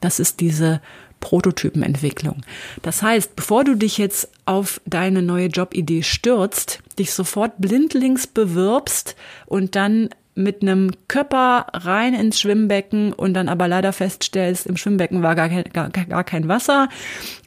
Das 0.00 0.18
ist 0.18 0.40
diese 0.40 0.80
Prototypenentwicklung. 1.22 2.42
Das 2.82 3.00
heißt, 3.00 3.34
bevor 3.34 3.64
du 3.64 3.76
dich 3.76 3.96
jetzt 3.96 4.28
auf 4.44 4.80
deine 4.86 5.22
neue 5.22 5.46
Jobidee 5.46 6.02
stürzt, 6.02 6.80
dich 6.98 7.12
sofort 7.12 7.52
blindlings 7.58 8.26
bewirbst 8.26 9.16
und 9.46 9.76
dann 9.76 10.08
mit 10.34 10.62
einem 10.62 10.90
Körper 11.08 11.66
rein 11.72 12.14
ins 12.14 12.40
Schwimmbecken 12.40 13.12
und 13.12 13.34
dann 13.34 13.48
aber 13.48 13.68
leider 13.68 13.92
feststellst, 13.92 14.66
im 14.66 14.76
Schwimmbecken 14.76 15.22
war 15.22 15.34
gar 15.34 15.48
kein, 15.48 15.64
gar, 15.64 15.90
gar 15.90 16.24
kein 16.24 16.48
Wasser, 16.48 16.88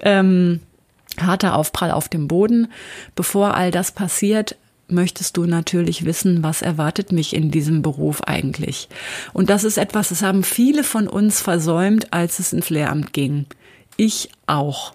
ähm, 0.02 0.60
harter 1.20 1.56
Aufprall 1.56 1.92
auf 1.92 2.10
dem 2.10 2.28
Boden. 2.28 2.68
Bevor 3.16 3.56
all 3.56 3.72
das 3.72 3.92
passiert, 3.92 4.56
möchtest 4.88 5.38
du 5.38 5.46
natürlich 5.46 6.06
wissen, 6.06 6.44
was 6.44 6.62
erwartet 6.62 7.12
mich 7.12 7.36
in 7.36 7.50
diesem 7.50 7.82
Beruf 7.82 8.22
eigentlich. 8.22 8.88
Und 9.34 9.50
das 9.50 9.64
ist 9.64 9.78
etwas, 9.78 10.10
das 10.10 10.22
haben 10.22 10.44
viele 10.44 10.84
von 10.84 11.08
uns 11.08 11.42
versäumt, 11.42 12.14
als 12.14 12.40
es 12.40 12.54
ins 12.54 12.70
Lehramt 12.70 13.14
ging. 13.14 13.48
Ich 13.98 14.30
auch. 14.46 14.94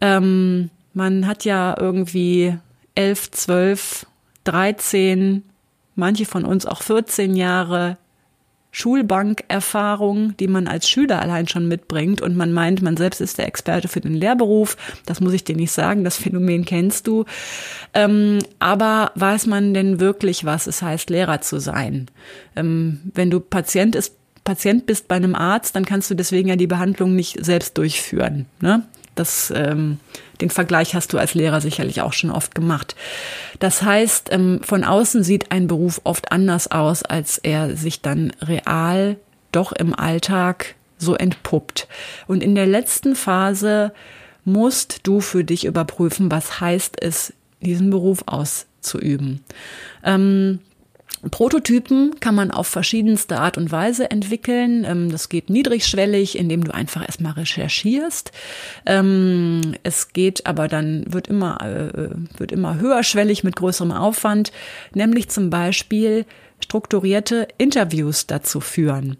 Ähm, 0.00 0.70
man 0.92 1.26
hat 1.26 1.44
ja 1.44 1.74
irgendwie 1.78 2.56
elf, 2.94 3.30
zwölf, 3.30 4.06
dreizehn, 4.44 5.44
manche 5.94 6.26
von 6.26 6.44
uns 6.44 6.66
auch 6.66 6.82
14 6.82 7.36
Jahre 7.36 7.96
Schulbankerfahrung, 8.72 10.36
die 10.36 10.46
man 10.46 10.68
als 10.68 10.88
Schüler 10.88 11.20
allein 11.20 11.48
schon 11.48 11.66
mitbringt 11.66 12.22
und 12.22 12.36
man 12.36 12.52
meint, 12.52 12.82
man 12.82 12.96
selbst 12.96 13.20
ist 13.20 13.38
der 13.38 13.48
Experte 13.48 13.88
für 13.88 14.00
den 14.00 14.14
Lehrberuf. 14.14 14.76
Das 15.06 15.20
muss 15.20 15.32
ich 15.32 15.42
dir 15.42 15.56
nicht 15.56 15.72
sagen, 15.72 16.04
das 16.04 16.16
Phänomen 16.16 16.64
kennst 16.64 17.06
du. 17.06 17.24
Ähm, 17.94 18.38
aber 18.60 19.10
weiß 19.16 19.46
man 19.46 19.74
denn 19.74 19.98
wirklich, 19.98 20.44
was 20.44 20.68
es 20.68 20.82
heißt, 20.82 21.10
Lehrer 21.10 21.40
zu 21.40 21.58
sein? 21.58 22.06
Ähm, 22.54 23.00
wenn 23.12 23.30
du 23.30 23.40
Patient 23.40 23.96
ist, 23.96 24.14
Patient 24.44 24.86
bist 24.86 25.08
bei 25.08 25.16
einem 25.16 25.34
Arzt, 25.34 25.74
dann 25.74 25.84
kannst 25.84 26.10
du 26.10 26.14
deswegen 26.14 26.48
ja 26.48 26.56
die 26.56 26.66
Behandlung 26.66 27.14
nicht 27.16 27.44
selbst 27.44 27.76
durchführen. 27.76 28.46
Ne? 28.60 28.84
Das, 29.14 29.52
ähm, 29.54 29.98
den 30.40 30.50
Vergleich 30.50 30.94
hast 30.94 31.12
du 31.12 31.18
als 31.18 31.34
Lehrer 31.34 31.60
sicherlich 31.60 32.00
auch 32.00 32.12
schon 32.12 32.30
oft 32.30 32.54
gemacht. 32.54 32.94
Das 33.58 33.82
heißt, 33.82 34.28
ähm, 34.32 34.60
von 34.62 34.84
außen 34.84 35.22
sieht 35.22 35.52
ein 35.52 35.66
Beruf 35.66 36.00
oft 36.04 36.32
anders 36.32 36.70
aus, 36.70 37.02
als 37.02 37.38
er 37.38 37.76
sich 37.76 38.00
dann 38.00 38.32
real 38.40 39.16
doch 39.52 39.72
im 39.72 39.94
Alltag 39.94 40.74
so 40.96 41.14
entpuppt. 41.14 41.88
Und 42.26 42.42
in 42.42 42.54
der 42.54 42.66
letzten 42.66 43.16
Phase 43.16 43.92
musst 44.44 45.06
du 45.06 45.20
für 45.20 45.44
dich 45.44 45.64
überprüfen, 45.64 46.30
was 46.30 46.60
heißt 46.60 47.02
es, 47.02 47.32
diesen 47.60 47.90
Beruf 47.90 48.22
auszuüben. 48.26 49.44
Ähm, 50.04 50.60
Prototypen 51.28 52.18
kann 52.20 52.34
man 52.34 52.50
auf 52.50 52.66
verschiedenste 52.66 53.38
Art 53.38 53.58
und 53.58 53.70
Weise 53.70 54.10
entwickeln. 54.10 54.84
Ähm, 54.84 55.10
das 55.10 55.28
geht 55.28 55.50
niedrigschwellig, 55.50 56.38
indem 56.38 56.64
du 56.64 56.72
einfach 56.72 57.02
erstmal 57.02 57.32
recherchierst. 57.32 58.32
Ähm, 58.86 59.74
es 59.82 60.12
geht 60.12 60.46
aber 60.46 60.68
dann, 60.68 61.04
wird 61.12 61.28
immer, 61.28 61.60
äh, 61.60 62.10
wird 62.38 62.52
immer 62.52 62.78
höherschwellig 62.78 63.44
mit 63.44 63.56
größerem 63.56 63.92
Aufwand, 63.92 64.52
nämlich 64.94 65.28
zum 65.28 65.50
Beispiel 65.50 66.24
strukturierte 66.70 67.48
Interviews 67.58 68.28
dazu 68.28 68.60
führen. 68.60 69.16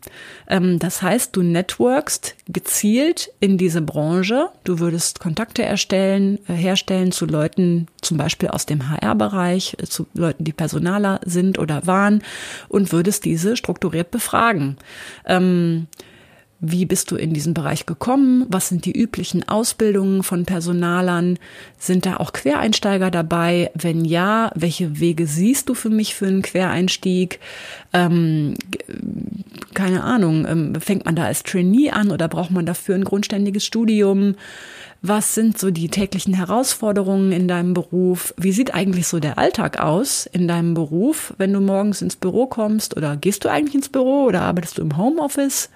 Ähm, 0.47 0.79
das 0.79 1.03
heißt, 1.03 1.35
du 1.35 1.43
networkst 1.43 2.37
gezielt 2.49 3.33
in 3.41 3.59
diese 3.59 3.83
Branche. 3.83 4.51
Du 4.63 4.79
würdest 4.79 5.19
Kontakte 5.19 5.65
erstellen, 5.65 6.39
äh, 6.47 6.53
herstellen 6.53 7.11
zu 7.11 7.27
Leuten, 7.27 7.89
zum 8.03 8.19
Beispiel 8.19 8.51
aus 8.51 8.67
dem 8.67 8.89
HR-Bereich, 8.89 9.77
äh, 9.81 9.87
zu 9.87 10.07
Leuten, 10.15 10.45
die 10.45 10.53
Personaler 10.53 11.21
sind 11.25 11.59
oder 11.59 11.89
waren 11.89 12.23
und 12.69 12.93
würdest 12.93 13.25
diese 13.25 13.57
strukturiert 13.57 14.13
befragen. 14.13 14.77
Wie 16.63 16.85
bist 16.85 17.11
du 17.11 17.17
in 17.17 17.33
diesen 17.33 17.55
Bereich 17.55 17.87
gekommen? 17.87 18.45
Was 18.51 18.69
sind 18.69 18.85
die 18.85 18.93
üblichen 18.93 19.49
Ausbildungen 19.49 20.23
von 20.23 20.45
Personalern? 20.45 21.39
Sind 21.79 22.05
da 22.05 22.19
auch 22.19 22.35
Quereinsteiger 22.35 23.11
dabei? 23.11 23.71
Wenn 23.75 24.05
ja, 24.05 24.53
welche 24.55 25.01
Wege 25.01 25.27
siehst 25.27 25.71
du 25.71 25.75
für 25.75 25.89
mich 25.89 26.15
für 26.15 26.27
einen 26.27 26.43
Quereinstieg? 26.43 27.41
Ähm, 27.95 28.57
keine 29.73 30.05
Ahnung, 30.05 30.47
ähm, 30.47 30.75
fängt 30.79 31.07
man 31.07 31.17
da 31.17 31.25
als 31.25 31.45
Trainee 31.45 31.93
an 31.93 32.11
oder 32.11 32.29
braucht 32.29 32.51
man 32.51 32.67
dafür 32.67 32.95
ein 32.95 33.05
grundständiges 33.05 33.65
Studium? 33.65 34.35
Was 35.01 35.35
sind 35.35 35.59
so 35.59 35.71
die 35.71 35.89
täglichen 35.89 36.35
Herausforderungen 36.35 37.33
in 37.33 37.49
deinem 37.49 37.73
Beruf? 37.73 38.35
Wie 38.37 38.53
sieht 38.53 38.75
eigentlich 38.75 39.07
so 39.07 39.19
der 39.19 39.39
Alltag 39.39 39.81
aus 39.81 40.27
in 40.27 40.47
deinem 40.47 40.75
Beruf, 40.75 41.33
wenn 41.39 41.55
du 41.55 41.61
morgens 41.61 42.03
ins 42.03 42.17
Büro 42.17 42.47
kommst 42.47 42.99
oder 42.99 43.17
gehst 43.17 43.47
du 43.47 43.49
eigentlich 43.49 43.77
ins 43.77 43.89
Büro 43.89 44.25
oder 44.25 44.43
arbeitest 44.43 44.77
du 44.77 44.83
im 44.83 44.99
Homeoffice? 44.99 45.71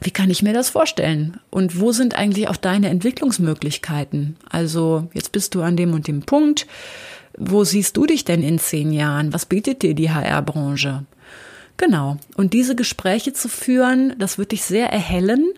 Wie 0.00 0.10
kann 0.10 0.30
ich 0.30 0.42
mir 0.42 0.52
das 0.52 0.70
vorstellen? 0.70 1.40
Und 1.50 1.80
wo 1.80 1.92
sind 1.92 2.14
eigentlich 2.14 2.48
auch 2.48 2.56
deine 2.56 2.88
Entwicklungsmöglichkeiten? 2.88 4.36
Also 4.48 5.08
jetzt 5.12 5.32
bist 5.32 5.54
du 5.54 5.62
an 5.62 5.76
dem 5.76 5.92
und 5.92 6.06
dem 6.06 6.22
Punkt. 6.22 6.66
Wo 7.36 7.64
siehst 7.64 7.96
du 7.96 8.06
dich 8.06 8.24
denn 8.24 8.42
in 8.42 8.58
zehn 8.58 8.92
Jahren? 8.92 9.32
Was 9.32 9.46
bietet 9.46 9.82
dir 9.82 9.94
die 9.94 10.10
HR-Branche? 10.10 11.04
Genau. 11.76 12.16
Und 12.36 12.52
diese 12.52 12.74
Gespräche 12.76 13.32
zu 13.32 13.48
führen, 13.48 14.14
das 14.18 14.38
wird 14.38 14.52
dich 14.52 14.62
sehr 14.62 14.92
erhellen. 14.92 15.52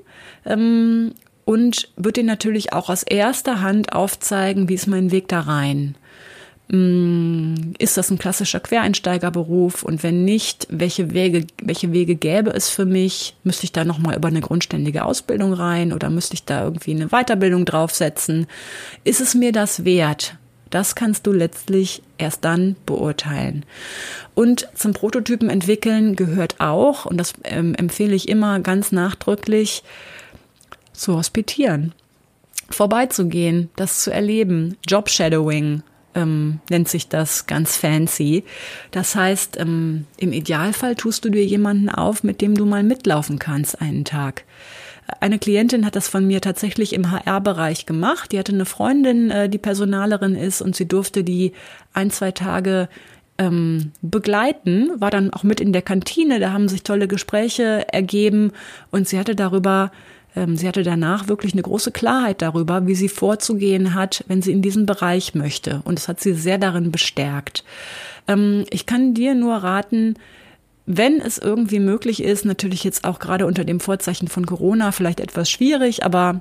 Ähm, 0.46 1.12
und 1.44 1.88
wird 1.96 2.16
dir 2.16 2.22
natürlich 2.24 2.72
auch 2.72 2.90
aus 2.90 3.02
erster 3.02 3.60
Hand 3.60 3.92
aufzeigen, 3.92 4.68
wie 4.68 4.74
ist 4.74 4.86
mein 4.86 5.10
Weg 5.10 5.26
da 5.26 5.40
rein. 5.40 5.96
Mm, 6.72 7.72
ist 7.78 7.96
das 7.96 8.10
ein 8.10 8.18
klassischer 8.18 8.60
Quereinsteigerberuf? 8.60 9.82
Und 9.82 10.04
wenn 10.04 10.24
nicht, 10.24 10.68
welche 10.70 11.12
Wege, 11.12 11.46
welche 11.60 11.92
Wege 11.92 12.14
gäbe 12.14 12.50
es 12.50 12.68
für 12.68 12.84
mich? 12.84 13.34
Müsste 13.42 13.64
ich 13.64 13.72
da 13.72 13.84
nochmal 13.84 14.16
über 14.16 14.28
eine 14.28 14.40
grundständige 14.40 15.04
Ausbildung 15.04 15.52
rein 15.52 15.92
oder 15.92 16.10
müsste 16.10 16.34
ich 16.34 16.44
da 16.44 16.62
irgendwie 16.62 16.92
eine 16.92 17.08
Weiterbildung 17.08 17.64
draufsetzen? 17.64 18.46
Ist 19.02 19.20
es 19.20 19.34
mir 19.34 19.50
das 19.50 19.84
wert? 19.84 20.36
Das 20.70 20.94
kannst 20.94 21.26
du 21.26 21.32
letztlich 21.32 22.02
erst 22.18 22.44
dann 22.44 22.76
beurteilen. 22.86 23.64
Und 24.36 24.68
zum 24.76 24.92
Prototypen 24.92 25.50
entwickeln 25.50 26.14
gehört 26.14 26.60
auch, 26.60 27.04
und 27.04 27.16
das 27.16 27.32
ähm, 27.42 27.74
empfehle 27.74 28.14
ich 28.14 28.28
immer 28.28 28.60
ganz 28.60 28.92
nachdrücklich, 28.92 29.82
zu 30.92 31.16
hospitieren, 31.16 31.92
vorbeizugehen, 32.68 33.70
das 33.74 34.02
zu 34.04 34.12
erleben. 34.12 34.76
Jobshadowing 34.86 35.82
ähm, 36.14 36.60
nennt 36.68 36.88
sich 36.88 37.08
das 37.08 37.46
ganz 37.46 37.76
fancy. 37.76 38.44
Das 38.90 39.14
heißt, 39.14 39.58
ähm, 39.58 40.06
im 40.16 40.32
Idealfall 40.32 40.94
tust 40.96 41.24
du 41.24 41.30
dir 41.30 41.44
jemanden 41.44 41.88
auf, 41.88 42.22
mit 42.24 42.40
dem 42.40 42.54
du 42.54 42.66
mal 42.66 42.82
mitlaufen 42.82 43.38
kannst 43.38 43.80
einen 43.80 44.04
Tag. 44.04 44.44
Eine 45.18 45.38
Klientin 45.38 45.84
hat 45.84 45.96
das 45.96 46.08
von 46.08 46.26
mir 46.26 46.40
tatsächlich 46.40 46.92
im 46.92 47.10
HR-Bereich 47.10 47.86
gemacht. 47.86 48.32
Die 48.32 48.38
hatte 48.38 48.52
eine 48.52 48.64
Freundin, 48.64 49.30
äh, 49.30 49.48
die 49.48 49.58
Personalerin 49.58 50.36
ist 50.36 50.62
und 50.62 50.76
sie 50.76 50.86
durfte 50.86 51.24
die 51.24 51.52
ein, 51.92 52.10
zwei 52.10 52.30
Tage 52.30 52.88
ähm, 53.38 53.92
begleiten, 54.02 54.90
war 55.00 55.10
dann 55.10 55.32
auch 55.32 55.42
mit 55.42 55.60
in 55.60 55.72
der 55.72 55.82
Kantine, 55.82 56.40
da 56.40 56.52
haben 56.52 56.68
sich 56.68 56.82
tolle 56.82 57.08
Gespräche 57.08 57.86
ergeben 57.90 58.52
und 58.90 59.08
sie 59.08 59.18
hatte 59.18 59.34
darüber 59.34 59.90
sie 60.34 60.68
hatte 60.68 60.82
danach 60.82 61.28
wirklich 61.28 61.52
eine 61.54 61.62
große 61.62 61.90
Klarheit 61.90 62.40
darüber, 62.40 62.86
wie 62.86 62.94
sie 62.94 63.08
vorzugehen 63.08 63.94
hat, 63.94 64.24
wenn 64.28 64.42
sie 64.42 64.52
in 64.52 64.62
diesen 64.62 64.86
Bereich 64.86 65.34
möchte. 65.34 65.82
Und 65.84 65.98
es 65.98 66.08
hat 66.08 66.20
sie 66.20 66.34
sehr 66.34 66.58
darin 66.58 66.92
bestärkt. 66.92 67.64
Ähm, 68.28 68.64
ich 68.70 68.86
kann 68.86 69.14
dir 69.14 69.34
nur 69.34 69.56
raten, 69.56 70.14
wenn 70.86 71.20
es 71.20 71.38
irgendwie 71.38 71.78
möglich 71.78 72.22
ist, 72.22 72.44
natürlich 72.44 72.84
jetzt 72.84 73.04
auch 73.04 73.18
gerade 73.18 73.46
unter 73.46 73.64
dem 73.64 73.80
Vorzeichen 73.80 74.28
von 74.28 74.46
Corona 74.46 74.92
vielleicht 74.92 75.20
etwas 75.20 75.50
schwierig, 75.50 76.04
aber 76.04 76.40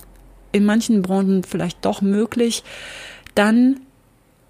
in 0.52 0.66
manchen 0.66 1.02
Branchen 1.02 1.44
vielleicht 1.44 1.86
doch 1.86 2.02
möglich, 2.02 2.64
dann 3.36 3.80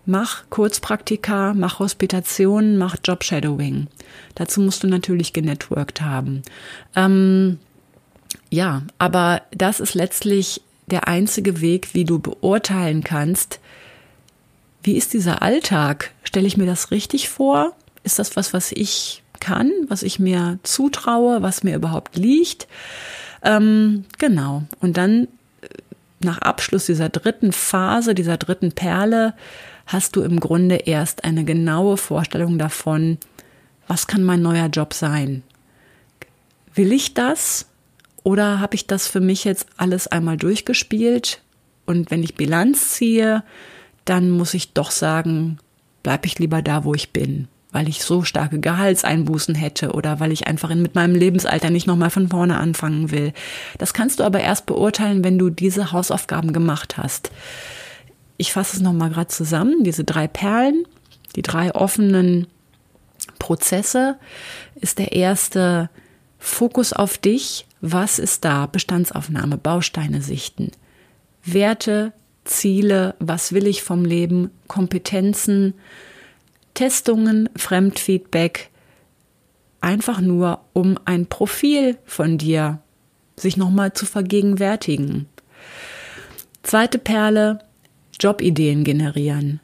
mach 0.05 0.49
Kurzpraktika, 0.49 1.53
mach 1.53 1.79
Hospitationen, 1.79 2.77
mach 2.77 2.95
Jobshadowing. 3.03 3.87
Dazu 4.35 4.61
musst 4.61 4.83
du 4.83 4.87
natürlich 4.87 5.33
genetworked 5.33 6.01
haben. 6.01 6.43
Ähm, 6.95 7.59
ja, 8.49 8.83
aber 8.97 9.41
das 9.51 9.79
ist 9.79 9.93
letztlich 9.93 10.61
der 10.87 11.07
einzige 11.07 11.61
Weg, 11.61 11.93
wie 11.93 12.05
du 12.05 12.19
beurteilen 12.19 13.03
kannst, 13.03 13.59
wie 14.81 14.95
ist 14.95 15.13
dieser 15.13 15.41
Alltag? 15.41 16.11
Stelle 16.23 16.47
ich 16.47 16.57
mir 16.57 16.65
das 16.65 16.91
richtig 16.91 17.29
vor? 17.29 17.73
Ist 18.03 18.17
das 18.17 18.35
was, 18.35 18.53
was 18.53 18.71
ich 18.71 19.23
kann, 19.39 19.71
was 19.87 20.03
ich 20.03 20.19
mir 20.19 20.59
zutraue, 20.63 21.41
was 21.41 21.63
mir 21.63 21.75
überhaupt 21.75 22.15
liegt? 22.17 22.67
Ähm, 23.43 24.05
genau. 24.17 24.63
Und 24.79 24.97
dann 24.97 25.27
äh, 25.61 25.67
nach 26.21 26.39
Abschluss 26.39 26.85
dieser 26.85 27.09
dritten 27.09 27.51
Phase, 27.51 28.15
dieser 28.15 28.37
dritten 28.37 28.71
Perle, 28.71 29.33
hast 29.85 30.15
du 30.15 30.21
im 30.21 30.39
Grunde 30.39 30.75
erst 30.75 31.23
eine 31.23 31.43
genaue 31.43 31.97
Vorstellung 31.97 32.57
davon, 32.57 33.17
was 33.87 34.07
kann 34.07 34.23
mein 34.23 34.41
neuer 34.41 34.67
Job 34.67 34.93
sein? 34.93 35.43
Will 36.75 36.93
ich 36.93 37.13
das? 37.15 37.65
Oder 38.23 38.59
habe 38.59 38.75
ich 38.75 38.87
das 38.87 39.07
für 39.07 39.21
mich 39.21 39.43
jetzt 39.43 39.67
alles 39.77 40.07
einmal 40.07 40.37
durchgespielt? 40.37 41.41
Und 41.85 42.11
wenn 42.11 42.23
ich 42.23 42.35
Bilanz 42.35 42.91
ziehe, 42.91 43.43
dann 44.05 44.29
muss 44.29 44.53
ich 44.53 44.73
doch 44.73 44.91
sagen, 44.91 45.57
bleibe 46.03 46.27
ich 46.27 46.39
lieber 46.39 46.61
da, 46.61 46.83
wo 46.83 46.93
ich 46.93 47.11
bin, 47.11 47.47
weil 47.71 47.87
ich 47.87 48.03
so 48.03 48.23
starke 48.23 48.59
Gehaltseinbußen 48.59 49.55
hätte 49.55 49.91
oder 49.91 50.19
weil 50.19 50.31
ich 50.31 50.47
einfach 50.47 50.73
mit 50.73 50.95
meinem 50.95 51.15
Lebensalter 51.15 51.69
nicht 51.69 51.87
nochmal 51.87 52.09
von 52.09 52.29
vorne 52.29 52.57
anfangen 52.57 53.11
will. 53.11 53.33
Das 53.77 53.93
kannst 53.93 54.19
du 54.19 54.23
aber 54.23 54.39
erst 54.39 54.65
beurteilen, 54.65 55.23
wenn 55.23 55.39
du 55.39 55.49
diese 55.49 55.91
Hausaufgaben 55.91 56.53
gemacht 56.53 56.97
hast. 56.97 57.31
Ich 58.37 58.53
fasse 58.53 58.77
es 58.77 58.81
nochmal 58.81 59.09
gerade 59.09 59.27
zusammen, 59.27 59.83
diese 59.83 60.03
drei 60.03 60.27
Perlen, 60.27 60.85
die 61.35 61.41
drei 61.41 61.75
offenen 61.75 62.47
Prozesse 63.37 64.17
ist 64.75 64.97
der 64.97 65.11
erste 65.11 65.89
Fokus 66.39 66.93
auf 66.93 67.17
dich, 67.17 67.65
was 67.81 68.19
ist 68.19 68.45
da? 68.45 68.65
Bestandsaufnahme, 68.65 69.57
Bausteine 69.57 70.21
sichten. 70.21 70.71
Werte, 71.43 72.13
Ziele, 72.43 73.15
was 73.19 73.53
will 73.53 73.67
ich 73.67 73.83
vom 73.83 74.05
Leben, 74.05 74.51
Kompetenzen, 74.67 75.73
Testungen, 76.73 77.49
Fremdfeedback, 77.55 78.69
einfach 79.81 80.21
nur, 80.21 80.61
um 80.73 80.97
ein 81.05 81.27
Profil 81.27 81.97
von 82.05 82.37
dir 82.37 82.79
sich 83.35 83.57
nochmal 83.57 83.93
zu 83.93 84.05
vergegenwärtigen. 84.05 85.27
Zweite 86.63 86.99
Perle, 86.99 87.59
Jobideen 88.19 88.83
generieren. 88.83 89.61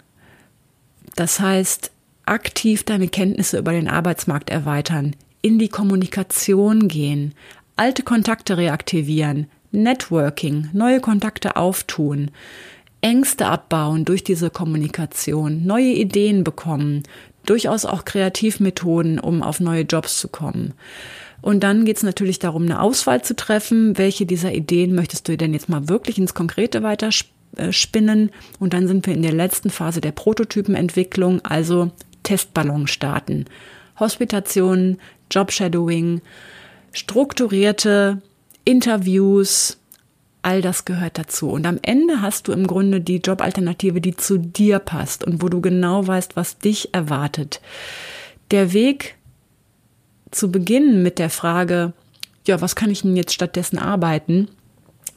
Das 1.16 1.40
heißt, 1.40 1.92
aktiv 2.26 2.84
deine 2.84 3.08
Kenntnisse 3.08 3.58
über 3.58 3.72
den 3.72 3.90
Arbeitsmarkt 3.90 4.50
erweitern, 4.50 5.16
in 5.42 5.60
die 5.60 5.70
Kommunikation 5.70 6.88
gehen, 6.88 7.34
alte 7.76 8.04
Kontakte 8.04 8.58
reaktivieren, 8.58 9.48
Networking, 9.72 10.70
neue 10.74 11.00
Kontakte 11.00 11.56
auftun, 11.56 12.32
Ängste 13.02 13.46
abbauen 13.48 14.06
durch 14.06 14.24
diese 14.24 14.50
Kommunikation, 14.50 15.66
neue 15.66 15.94
Ideen 15.94 16.44
bekommen, 16.44 17.04
durchaus 17.46 17.86
auch 17.86 18.06
Kreativmethoden, 18.06 19.20
um 19.20 19.44
auf 19.44 19.60
neue 19.60 19.84
Jobs 19.84 20.20
zu 20.20 20.28
kommen. 20.28 20.74
Und 21.42 21.62
dann 21.64 21.86
geht 21.86 21.98
es 21.98 22.04
natürlich 22.04 22.40
darum, 22.40 22.64
eine 22.64 22.82
Auswahl 22.82 23.24
zu 23.24 23.36
treffen, 23.36 23.98
welche 24.00 24.26
dieser 24.26 24.54
Ideen 24.54 24.96
möchtest 24.96 25.28
du 25.28 25.38
denn 25.38 25.54
jetzt 25.54 25.70
mal 25.70 25.88
wirklich 25.88 26.18
ins 26.18 26.34
Konkrete 26.34 26.82
weiterspinnen. 26.82 28.32
Und 28.60 28.74
dann 28.74 28.88
sind 28.88 29.06
wir 29.06 29.14
in 29.14 29.22
der 29.22 29.34
letzten 29.34 29.70
Phase 29.70 30.02
der 30.02 30.12
Prototypenentwicklung, 30.12 31.42
also 31.46 31.92
Testballon 32.24 32.88
starten. 32.88 33.46
Hospitation, 34.00 34.98
Jobshadowing, 35.30 36.22
strukturierte 36.96 38.22
Interviews, 38.64 39.78
all 40.42 40.62
das 40.62 40.86
gehört 40.86 41.18
dazu. 41.18 41.50
Und 41.50 41.66
am 41.66 41.80
Ende 41.82 42.22
hast 42.22 42.48
du 42.48 42.52
im 42.52 42.68
Grunde 42.68 43.02
die 43.02 43.18
Jobalternative, 43.18 44.02
die 44.02 44.16
zu 44.16 44.38
dir 44.38 44.80
passt 44.80 45.24
und 45.24 45.42
wo 45.42 45.50
du 45.50 45.62
genau 45.62 46.08
weißt, 46.08 46.36
was 46.36 46.58
dich 46.58 46.94
erwartet. 46.94 47.62
Der 48.52 48.74
Weg 48.74 49.16
zu 50.32 50.52
beginnen 50.52 51.04
mit 51.04 51.20
der 51.20 51.30
Frage, 51.30 51.94
ja, 52.48 52.62
was 52.62 52.76
kann 52.76 52.92
ich 52.92 53.02
denn 53.02 53.16
jetzt 53.16 53.34
stattdessen 53.34 53.78
arbeiten? 53.78 54.50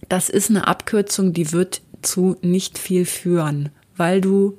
Das 0.08 0.28
ist 0.28 0.50
eine 0.50 0.66
Abkürzung, 0.66 1.32
die 1.32 1.52
wird 1.52 1.82
zu 2.02 2.36
nicht 2.42 2.78
viel 2.78 3.04
führen, 3.04 3.70
weil 3.96 4.20
du 4.20 4.58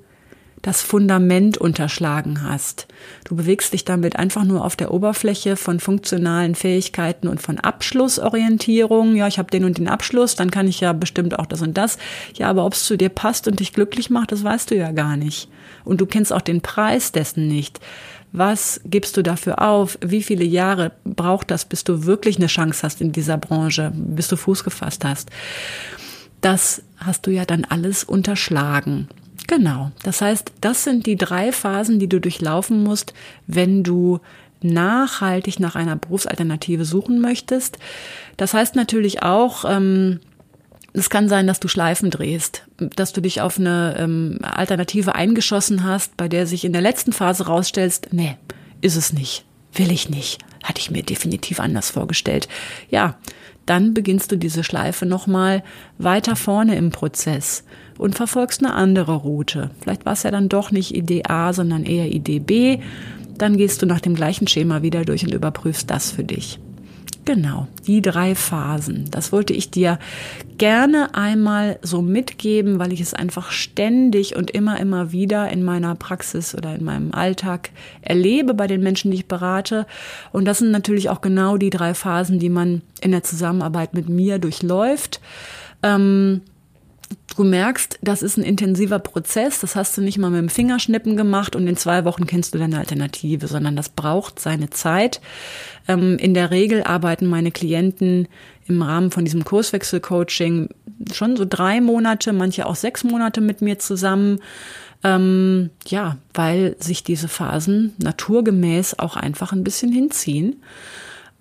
das 0.62 0.82
Fundament 0.82 1.58
unterschlagen 1.58 2.43
hast. 2.43 2.88
Du 3.24 3.36
bewegst 3.36 3.74
dich 3.74 3.86
damit 3.86 4.17
einfach 4.17 4.43
nur 4.43 4.65
auf 4.65 4.76
der 4.76 4.93
Oberfläche 4.93 5.56
von 5.56 5.80
funktionalen 5.80 6.56
Fähigkeiten 6.56 7.28
und 7.28 7.41
von 7.41 7.60
Abschlussorientierung. 7.60 9.15
Ja, 9.15 9.28
ich 9.28 9.39
habe 9.39 9.52
den 9.52 9.63
und 9.63 9.78
den 9.78 9.88
Abschluss, 9.88 10.36
dann 10.36 10.52
kann 10.52 10.67
ich 10.67 10.82
ja 10.82 10.93
bestimmt 10.93 11.39
auch 11.39 11.45
das 11.45 11.62
und 11.62 11.78
das. 11.78 11.98
Ja, 12.36 12.50
aber 12.50 12.65
ob 12.65 12.74
es 12.74 12.86
zu 12.86 12.98
dir 12.98 13.10
passt 13.10 13.48
und 13.48 13.60
dich 13.60 13.74
glücklich 13.74 14.10
macht, 14.10 14.32
das 14.32 14.43
weißt 14.43 14.72
du 14.72 14.76
ja 14.76 14.91
gar 14.91 15.15
nicht. 15.15 15.50
Und 15.86 16.02
du 16.02 16.06
kennst 16.06 16.34
auch 16.34 16.41
den 16.41 16.62
Preis 16.62 17.12
dessen 17.12 17.48
nicht. 17.48 17.80
Was 18.32 18.82
gibst 18.86 19.17
du 19.17 19.24
dafür 19.24 19.62
auf? 19.62 19.98
Wie 20.06 20.22
viele 20.22 20.43
Jahre 20.43 20.91
braucht 21.04 21.50
das, 21.50 21.65
bis 21.65 21.84
du 21.84 22.06
wirklich 22.06 22.38
eine 22.38 22.48
Chance 22.48 22.84
hast 22.84 23.02
in 23.02 23.12
dieser 23.12 23.38
Branche, 23.38 23.91
bis 23.95 24.28
du 24.28 24.36
Fuß 24.36 24.63
gefasst 24.63 25.04
hast? 25.04 25.30
Das 26.41 26.84
hast 26.98 27.26
du 27.26 27.32
ja 27.32 27.45
dann 27.45 27.65
alles 27.65 28.04
unterschlagen. 28.04 29.08
Genau. 29.49 29.89
Das 30.03 30.21
heißt, 30.21 30.53
das 30.62 30.83
sind 30.83 31.07
die 31.07 31.15
drei 31.15 31.51
Phasen, 31.51 31.97
die 31.97 32.07
du 32.07 32.21
durchlaufen 32.21 32.84
musst, 32.84 33.15
wenn 33.47 33.84
du 33.84 34.19
nachhaltig 34.61 35.59
nach 35.59 35.76
einer 35.76 35.95
Berufsalternative 35.95 36.86
suchen 36.86 37.19
möchtest. 37.19 37.80
Das 38.38 38.53
heißt 38.53 38.76
natürlich 38.76 39.24
auch, 39.24 39.65
ähm, 39.67 40.19
es 40.93 41.09
kann 41.09 41.30
sein, 41.30 41.47
dass 41.47 41.59
du 41.59 41.67
Schleifen 41.67 42.11
drehst, 42.11 42.67
dass 42.78 43.11
du 43.11 43.21
dich 43.21 43.41
auf 43.41 43.57
eine 43.57 43.95
ähm, 43.97 44.38
Alternative 44.43 45.15
eingeschossen 45.15 45.84
hast, 45.84 46.15
bei 46.15 46.28
der 46.28 46.45
sich 46.45 46.63
in 46.63 46.74
der 46.74 46.84
letzten 46.84 47.11
Phase 47.11 47.47
rausstellst, 47.47 48.09
nee, 48.11 48.38
ist 48.82 48.97
es 48.97 49.13
nicht, 49.13 49.45
will 49.74 49.91
ich 49.91 50.11
nicht, 50.11 50.38
hatte 50.63 50.80
ich 50.80 50.91
mir 50.91 51.01
definitiv 51.01 51.59
anders 51.59 51.89
vorgestellt. 51.89 52.47
Ja, 52.91 53.17
dann 53.65 53.95
beginnst 53.95 54.32
du 54.32 54.36
diese 54.36 54.63
Schleife 54.63 55.07
nochmal 55.07 55.63
weiter 55.97 56.36
vorne 56.36 56.76
im 56.76 56.91
Prozess 56.91 57.63
und 58.00 58.16
verfolgst 58.16 58.64
eine 58.64 58.74
andere 58.74 59.14
Route. 59.14 59.70
Vielleicht 59.82 60.06
war 60.06 60.14
es 60.14 60.24
ja 60.24 60.32
dann 60.32 60.50
doch 60.50 60.72
nicht 60.72 60.95
Idee 60.95 61.24
A, 61.28 61.54
sondern 61.54 61.84
eher 61.84 62.12
Idee 62.12 62.39
B. 62.39 62.80
Dann 63.38 63.58
gehst 63.58 63.82
du 63.82 63.86
nach 63.86 64.00
dem 64.00 64.16
gleichen 64.16 64.47
Schema 64.47 64.82
wieder 64.82 65.06
durch 65.06 65.24
und 65.24 65.34
überprüfst 65.34 65.86
das 65.88 66.12
für 66.12 66.24
dich. 66.24 66.60
Genau, 67.26 67.68
die 67.86 68.02
drei 68.02 68.34
Phasen. 68.34 69.06
Das 69.12 69.32
wollte 69.32 69.54
ich 69.54 69.70
dir 69.70 70.00
gerne 70.58 71.14
einmal 71.14 71.78
so 71.84 72.02
mitgeben, 72.02 72.80
weil 72.80 72.91
ich 72.91 73.02
es 73.02 73.14
einfach 73.14 73.52
ständig 73.52 74.36
und 74.36 74.50
immer, 74.50 74.80
immer 74.80 75.12
wieder 75.12 75.50
in 75.50 75.62
meiner 75.64 75.93
Praxis 75.95 76.56
oder 76.56 76.74
in 76.74 76.84
meinem 76.84 77.14
Alltag 77.14 77.70
erlebe 78.02 78.54
bei 78.54 78.66
den 78.66 78.82
Menschen, 78.82 79.12
die 79.12 79.18
ich 79.18 79.28
berate. 79.28 79.86
Und 80.32 80.45
das 80.45 80.60
sind 80.60 80.72
natürlich 80.72 81.10
auch 81.10 81.22
genau 81.22 81.58
die 81.58 81.70
drei 81.70 81.93
Phasen, 81.93 82.39
die 82.39 82.50
man 82.50 82.82
in 83.02 83.12
der 83.12 83.24
Zusammenarbeit 83.24 83.93
mit 83.93 84.10
mir 84.10 84.39
durchläuft. 84.39 85.20
Ähm, 85.84 86.41
du 87.39 87.45
merkst, 87.45 87.99
das 88.01 88.21
ist 88.21 88.37
ein 88.37 88.43
intensiver 88.43 88.99
Prozess. 88.99 89.61
Das 89.61 89.77
hast 89.77 89.95
du 89.97 90.01
nicht 90.01 90.17
mal 90.17 90.29
mit 90.29 90.41
dem 90.41 90.49
Fingerschnippen 90.49 91.15
gemacht 91.15 91.55
und 91.55 91.67
in 91.67 91.77
zwei 91.77 92.03
Wochen 92.03 92.27
kennst 92.27 92.53
du 92.53 92.59
deine 92.59 92.77
Alternative, 92.77 93.47
sondern 93.47 93.77
das 93.77 93.87
braucht 93.87 94.39
seine 94.39 94.69
Zeit. 94.69 95.21
Ähm, 95.87 96.17
in 96.17 96.33
der 96.33 96.51
Regel 96.51 96.83
arbeiten 96.83 97.27
meine 97.27 97.51
Klienten 97.51 98.27
im 98.67 98.81
Rahmen 98.81 99.09
von 99.09 99.23
diesem 99.23 99.45
Kurswechselcoaching 99.45 100.69
schon 101.13 101.37
so 101.37 101.45
drei 101.49 101.79
Monate, 101.79 102.33
manche 102.33 102.65
auch 102.65 102.75
sechs 102.75 103.05
Monate 103.05 103.39
mit 103.39 103.61
mir 103.61 103.79
zusammen. 103.79 104.41
Ähm, 105.01 105.69
ja, 105.87 106.17
weil 106.33 106.75
sich 106.79 107.05
diese 107.05 107.29
Phasen 107.29 107.93
naturgemäß 107.99 108.99
auch 108.99 109.15
einfach 109.15 109.53
ein 109.53 109.63
bisschen 109.63 109.93
hinziehen. 109.93 110.57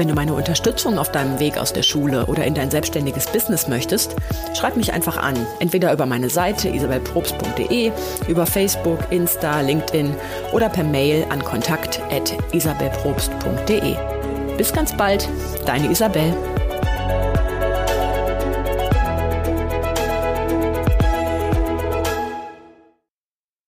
Wenn 0.01 0.09
du 0.09 0.15
meine 0.15 0.33
Unterstützung 0.33 0.99
auf 0.99 1.13
deinem 1.13 1.39
Weg 1.41 1.59
aus 1.59 1.75
der 1.75 1.83
Schule 1.83 2.25
oder 2.25 2.47
in 2.47 2.55
dein 2.55 2.71
selbstständiges 2.71 3.27
Business 3.27 3.69
möchtest, 3.69 4.17
schreib 4.55 4.79
mich 4.79 4.95
einfach 4.95 5.19
an. 5.19 5.35
Entweder 5.59 5.93
über 5.93 6.07
meine 6.07 6.31
Seite 6.31 6.71
isabelprobst.de, 6.71 7.93
über 8.27 8.47
Facebook, 8.47 9.01
Insta, 9.11 9.61
LinkedIn 9.61 10.15
oder 10.55 10.71
per 10.71 10.85
Mail 10.85 11.27
an 11.29 11.45
kontakt.isabelprobst.de. 11.45 13.97
Bis 14.57 14.73
ganz 14.73 14.97
bald, 14.97 15.29
deine 15.67 15.91
Isabel. 15.91 16.33